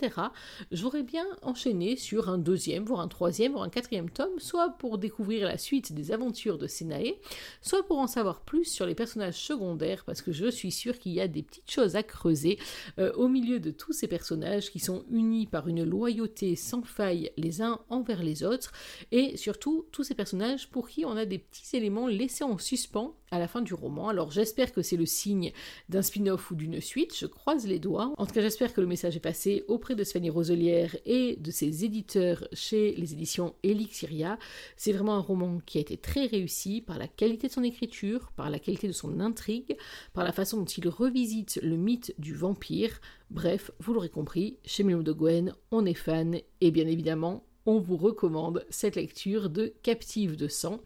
j'aurais 0.72 1.04
bien 1.04 1.26
enchaîné 1.42 1.96
sur 1.96 2.30
un 2.30 2.38
deuxième, 2.38 2.86
voire 2.86 3.02
un 3.02 3.08
troisième, 3.08 3.54
voire 3.54 3.64
un 3.64 3.70
quatrième 3.70 4.10
tome, 4.10 4.40
soit 4.40 4.70
pour 4.78 4.98
découvrir 4.98 5.48
la 5.48 5.58
suite 5.58 5.94
des 5.94 6.12
aventures 6.12 6.58
de 6.58 6.68
Senae, 6.68 7.16
soit 7.62 7.84
pour 7.84 8.00
en 8.00 8.08
savoir 8.08 8.42
plus 8.42 8.66
sur 8.66 8.86
les 8.86 8.96
personnages 8.96 9.40
secondaires, 9.40 10.04
parce 10.06 10.22
que 10.22 10.32
je 10.32 10.48
suis 10.48 10.72
sûre 10.72 11.00
qu'il 11.00 11.14
y 11.14 11.22
a 11.22 11.28
des 11.28 11.44
petites 11.44 11.72
choses 11.72 11.96
à 11.96 12.04
creuser 12.04 12.60
euh, 13.00 13.12
au 13.14 13.28
milieu 13.28 13.60
de 13.60 13.72
tous 13.72 13.94
ces 13.94 14.08
personnages 14.08 14.72
qui 14.72 14.80
sont 14.80 15.04
unis 15.10 15.48
par 15.48 15.68
une 15.68 15.84
loyauté 15.84 16.56
sans 16.56 16.84
faille 16.84 17.32
les 17.38 17.62
uns 17.62 17.80
envers 17.90 18.24
les 18.24 18.44
autres, 18.44 18.72
et 19.12 19.38
surtout 19.38 19.86
tous 19.92 20.04
ces 20.04 20.16
personnages 20.16 20.70
pour 20.70 20.90
qui 20.90 21.06
on 21.06 21.18
a 21.18 21.26
des 21.26 21.40
petits 21.40 21.76
éléments 21.76 22.08
laissés 22.08 22.44
en 22.44 22.58
suspens 22.58 23.16
à 23.32 23.40
la 23.40 23.48
fin 23.48 23.62
du 23.62 23.74
roman. 23.74 24.10
Alors 24.10 24.32
j'espère 24.32 24.72
que 24.72 24.82
c'est 24.82 24.98
le 24.98 25.06
signe 25.06 25.52
d'un 25.90 26.02
spin-off 26.02 26.52
ou 26.52 26.56
d'une 26.56 26.82
suite, 26.82 27.18
je 27.18 27.26
croise 27.26 27.68
les 27.68 27.80
doigts. 27.80 28.14
En 28.18 28.26
tout 28.26 28.34
cas 28.34 28.42
j'espère 28.42 28.74
que 28.74 28.82
le 28.82 28.88
message 28.88 29.16
est 29.16 29.22
passé 29.22 29.64
auprès 29.68 29.96
de 29.96 30.04
Svenny 30.04 30.30
Roselière 30.30 30.96
et 31.06 31.36
de 31.38 31.52
ses 31.52 31.86
éditeurs 31.86 32.48
chez 32.54 32.94
les 32.96 33.14
éditions 33.14 33.56
Elixiria. 33.64 34.38
C'est 34.76 34.94
vraiment 34.94 35.16
un 35.16 35.22
roman 35.22 35.60
qui 35.66 35.78
a 35.78 35.82
été 35.82 35.98
très 35.98 36.26
réussi 36.26 36.82
par 36.82 36.98
la 36.98 37.08
qualité 37.08 37.48
de 37.48 37.54
son 37.54 37.64
écriture, 37.64 38.32
par 38.36 38.50
la 38.50 38.60
qualité 38.60 38.88
de 38.88 38.94
son 38.94 39.20
intrigue, 39.20 39.78
par 40.14 40.24
la 40.24 40.32
façon 40.32 40.58
dont 40.58 40.66
il 40.66 40.88
revisite 40.88 41.60
le 41.62 41.76
mythe 41.76 42.14
du 42.18 42.34
vampire. 42.34 43.00
Bref, 43.30 43.72
vous 43.80 43.94
l'aurez 43.94 44.10
compris, 44.10 44.58
chez 44.66 44.84
Milou 44.84 45.04
de 45.04 45.12
Gwen, 45.12 45.54
on 45.72 45.86
est 45.86 45.94
fan 45.94 46.40
et 46.62 46.72
bien 46.72 46.88
évidemment 46.88 47.44
on 47.68 47.80
vous 47.80 47.98
recommande 47.98 48.66
cette 48.70 48.96
lecture 48.96 49.50
de 49.50 49.74
Captive 49.84 50.38
de 50.38 50.48
sang 50.48 50.80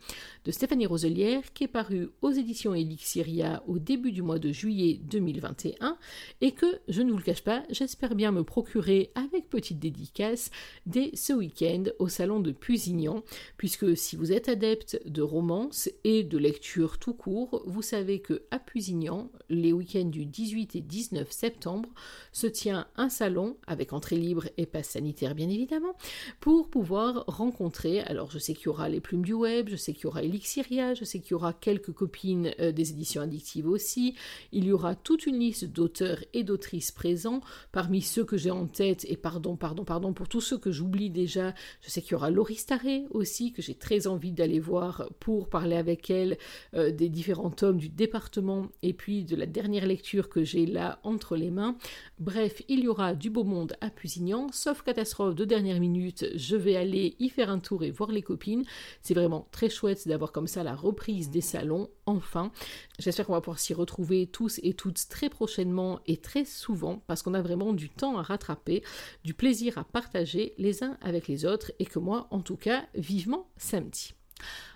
de 0.46 0.52
Stéphanie 0.52 0.88
Roselière 0.88 1.54
qui 1.54 1.66
est 1.66 1.68
parue 1.68 2.10
aux 2.24 2.32
éditions 2.32 2.74
Elixiria 2.74 3.64
au 3.68 3.78
début 3.78 4.12
du 4.12 4.24
mois 4.24 4.40
de 4.40 4.52
juillet 4.52 5.00
2021 5.04 5.98
et 6.42 6.54
que, 6.54 6.66
je 6.88 7.04
ne 7.04 7.12
vous 7.12 7.18
le 7.18 7.24
cache 7.24 7.44
pas, 7.44 7.64
j'espère 7.70 8.16
bien 8.16 8.32
me 8.32 8.44
procurer 8.44 9.12
avec 9.14 9.48
petite 9.48 9.78
dédicace 9.78 10.50
dès 10.88 11.12
ce 11.14 11.34
week-end 11.34 11.84
au 12.00 12.08
salon 12.08 12.40
de 12.40 12.52
Pusignan 12.52 13.22
puisque 13.58 13.96
si 13.96 14.16
vous 14.16 14.32
êtes 14.32 14.50
adepte 14.50 15.00
de 15.06 15.22
romance 15.22 15.88
et 16.04 16.24
de 16.24 16.40
lecture 16.40 16.98
tout 16.98 17.14
court, 17.14 17.62
vous 17.68 17.84
savez 17.84 18.22
que 18.22 18.42
à 18.50 18.58
Pusignan, 18.58 19.30
les 19.50 19.72
week-ends 19.72 20.06
du 20.06 20.26
18 20.26 20.76
et 20.76 20.82
19 20.82 21.32
septembre, 21.32 21.90
se 22.32 22.48
tient 22.48 22.88
un 22.96 23.10
salon 23.10 23.58
avec 23.68 23.94
entrée 23.94 24.16
libre 24.16 24.46
et 24.58 24.66
passe 24.66 24.90
sanitaire 24.90 25.36
bien 25.36 25.50
évidemment 25.50 25.96
pour 26.40 26.71
pouvoir 26.72 27.26
rencontrer, 27.28 28.00
alors 28.00 28.32
je 28.32 28.40
sais 28.40 28.54
qu'il 28.54 28.66
y 28.66 28.70
aura 28.70 28.90
les 28.90 29.02
plumes 29.02 29.24
du 29.24 29.34
web, 29.34 29.68
je 29.70 29.76
sais 29.76 29.94
qu'il 29.94 30.06
y 30.06 30.08
aura 30.08 30.24
Elixiria, 30.24 30.94
je 30.94 31.04
sais 31.04 31.20
qu'il 31.20 31.32
y 31.32 31.34
aura 31.34 31.54
quelques 31.54 31.92
copines 31.92 32.54
euh, 32.60 32.72
des 32.72 32.92
éditions 32.92 33.22
addictives 33.22 33.68
aussi, 33.68 34.16
il 34.52 34.66
y 34.66 34.72
aura 34.72 34.96
toute 34.96 35.28
une 35.28 35.38
liste 35.38 35.66
d'auteurs 35.66 36.24
et 36.34 36.44
d'autrices 36.44 36.92
présents, 36.92 37.42
parmi 37.72 38.02
ceux 38.02 38.24
que 38.24 38.38
j'ai 38.38 38.50
en 38.50 38.66
tête, 38.66 39.06
et 39.10 39.18
pardon, 39.18 39.58
pardon, 39.58 39.84
pardon, 39.84 40.14
pour 40.14 40.30
tous 40.30 40.42
ceux 40.42 40.58
que 40.58 40.72
j'oublie 40.72 41.10
déjà, 41.10 41.54
je 41.82 41.90
sais 41.90 42.02
qu'il 42.02 42.14
y 42.14 42.16
aura 42.16 42.32
Laurie 42.32 42.56
Staré 42.56 43.04
aussi, 43.12 43.52
que 43.52 43.62
j'ai 43.62 43.76
très 43.76 44.08
envie 44.08 44.32
d'aller 44.32 44.60
voir 44.60 45.10
pour 45.20 45.50
parler 45.50 45.76
avec 45.76 46.10
elle 46.10 46.38
euh, 46.74 46.92
des 46.92 47.10
différents 47.10 47.52
tomes 47.52 47.78
du 47.78 47.90
département, 47.90 48.70
et 48.82 48.94
puis 48.94 49.26
de 49.26 49.36
la 49.36 49.46
dernière 49.46 49.86
lecture 49.86 50.30
que 50.30 50.44
j'ai 50.44 50.66
là 50.66 51.00
entre 51.04 51.36
les 51.36 51.52
mains. 51.52 51.78
Bref, 52.18 52.64
il 52.70 52.80
y 52.80 52.88
aura 52.88 53.14
du 53.14 53.30
beau 53.30 53.44
monde 53.44 53.74
à 53.82 53.90
Pusignan, 53.90 54.48
sauf 54.54 54.82
catastrophe 54.84 55.36
de 55.36 55.44
dernière 55.44 55.80
minute, 55.82 56.26
je 56.36 56.61
vais 56.62 56.76
aller 56.76 57.16
y 57.20 57.30
faire 57.30 57.50
un 57.50 57.60
tour 57.60 57.84
et 57.84 57.92
voir 57.92 58.12
les 58.12 58.22
copines. 58.22 58.64
C'est 59.02 59.14
vraiment 59.14 59.48
très 59.52 59.70
chouette 59.70 60.08
d'avoir 60.08 60.32
comme 60.32 60.48
ça 60.48 60.64
la 60.64 60.76
reprise 60.76 61.30
des 61.30 61.42
salons, 61.42 61.90
enfin. 62.06 62.52
J'espère 63.00 63.26
qu'on 63.26 63.34
va 63.34 63.42
pouvoir 63.42 63.60
s'y 63.60 63.74
retrouver 63.74 64.28
tous 64.28 64.60
et 64.64 64.74
toutes 64.74 65.08
très 65.10 65.30
prochainement 65.30 66.00
et 66.08 66.18
très 66.18 66.46
souvent 66.46 67.04
parce 67.08 67.22
qu'on 67.22 67.34
a 67.34 67.42
vraiment 67.42 67.74
du 67.74 67.90
temps 67.90 68.18
à 68.18 68.22
rattraper, 68.22 68.84
du 69.24 69.34
plaisir 69.34 69.78
à 69.78 69.84
partager 69.84 70.54
les 70.58 70.84
uns 70.84 70.98
avec 71.02 71.28
les 71.28 71.46
autres 71.46 71.72
et 71.80 71.86
que 71.86 72.00
moi, 72.00 72.28
en 72.32 72.42
tout 72.42 72.58
cas, 72.58 72.86
vivement 72.96 73.50
samedi. 73.58 74.14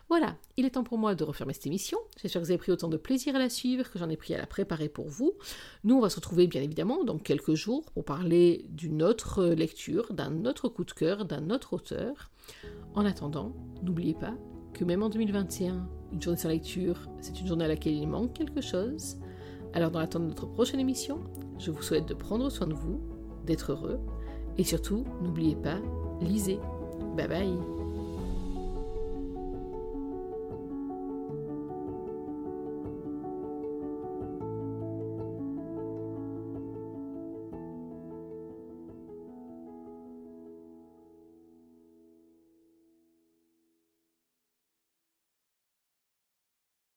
Voilà, 0.07 0.35
il 0.55 0.65
est 0.65 0.71
temps 0.71 0.83
pour 0.83 0.99
moi 0.99 1.15
de 1.15 1.23
refermer 1.23 1.53
cette 1.53 1.65
émission. 1.65 1.97
J'espère 2.21 2.41
que 2.41 2.45
vous 2.45 2.51
avez 2.51 2.59
pris 2.59 2.71
autant 2.71 2.89
de 2.89 2.97
plaisir 2.97 3.35
à 3.35 3.39
la 3.39 3.49
suivre 3.49 3.89
que 3.89 3.97
j'en 3.97 4.09
ai 4.09 4.17
pris 4.17 4.35
à 4.35 4.37
la 4.37 4.45
préparer 4.45 4.87
pour 4.87 5.07
vous. 5.07 5.33
Nous, 5.83 5.95
on 5.95 5.99
va 5.99 6.09
se 6.09 6.17
retrouver 6.17 6.45
bien 6.45 6.61
évidemment 6.61 7.03
dans 7.03 7.17
quelques 7.17 7.55
jours 7.55 7.83
pour 7.91 8.05
parler 8.05 8.65
d'une 8.69 9.01
autre 9.01 9.45
lecture, 9.45 10.13
d'un 10.13 10.45
autre 10.45 10.69
coup 10.69 10.83
de 10.83 10.91
cœur, 10.91 11.25
d'un 11.25 11.49
autre 11.49 11.73
auteur. 11.73 12.29
En 12.93 13.03
attendant, 13.03 13.53
n'oubliez 13.81 14.13
pas 14.13 14.35
que 14.73 14.83
même 14.83 15.01
en 15.01 15.09
2021, 15.09 15.89
une 16.11 16.21
journée 16.21 16.39
sans 16.39 16.49
lecture, 16.49 17.09
c'est 17.21 17.39
une 17.39 17.47
journée 17.47 17.65
à 17.65 17.69
laquelle 17.69 17.95
il 17.95 18.07
manque 18.07 18.33
quelque 18.33 18.61
chose. 18.61 19.17
Alors 19.73 19.89
dans 19.89 19.99
l'attente 19.99 20.23
de 20.23 20.27
notre 20.27 20.45
prochaine 20.45 20.79
émission, 20.79 21.23
je 21.57 21.71
vous 21.71 21.81
souhaite 21.81 22.07
de 22.07 22.13
prendre 22.13 22.49
soin 22.49 22.67
de 22.67 22.73
vous, 22.73 23.01
d'être 23.45 23.71
heureux, 23.71 23.99
et 24.57 24.63
surtout, 24.63 25.03
n'oubliez 25.21 25.55
pas, 25.55 25.79
lisez. 26.21 26.59
Bye 27.15 27.27
bye 27.27 27.74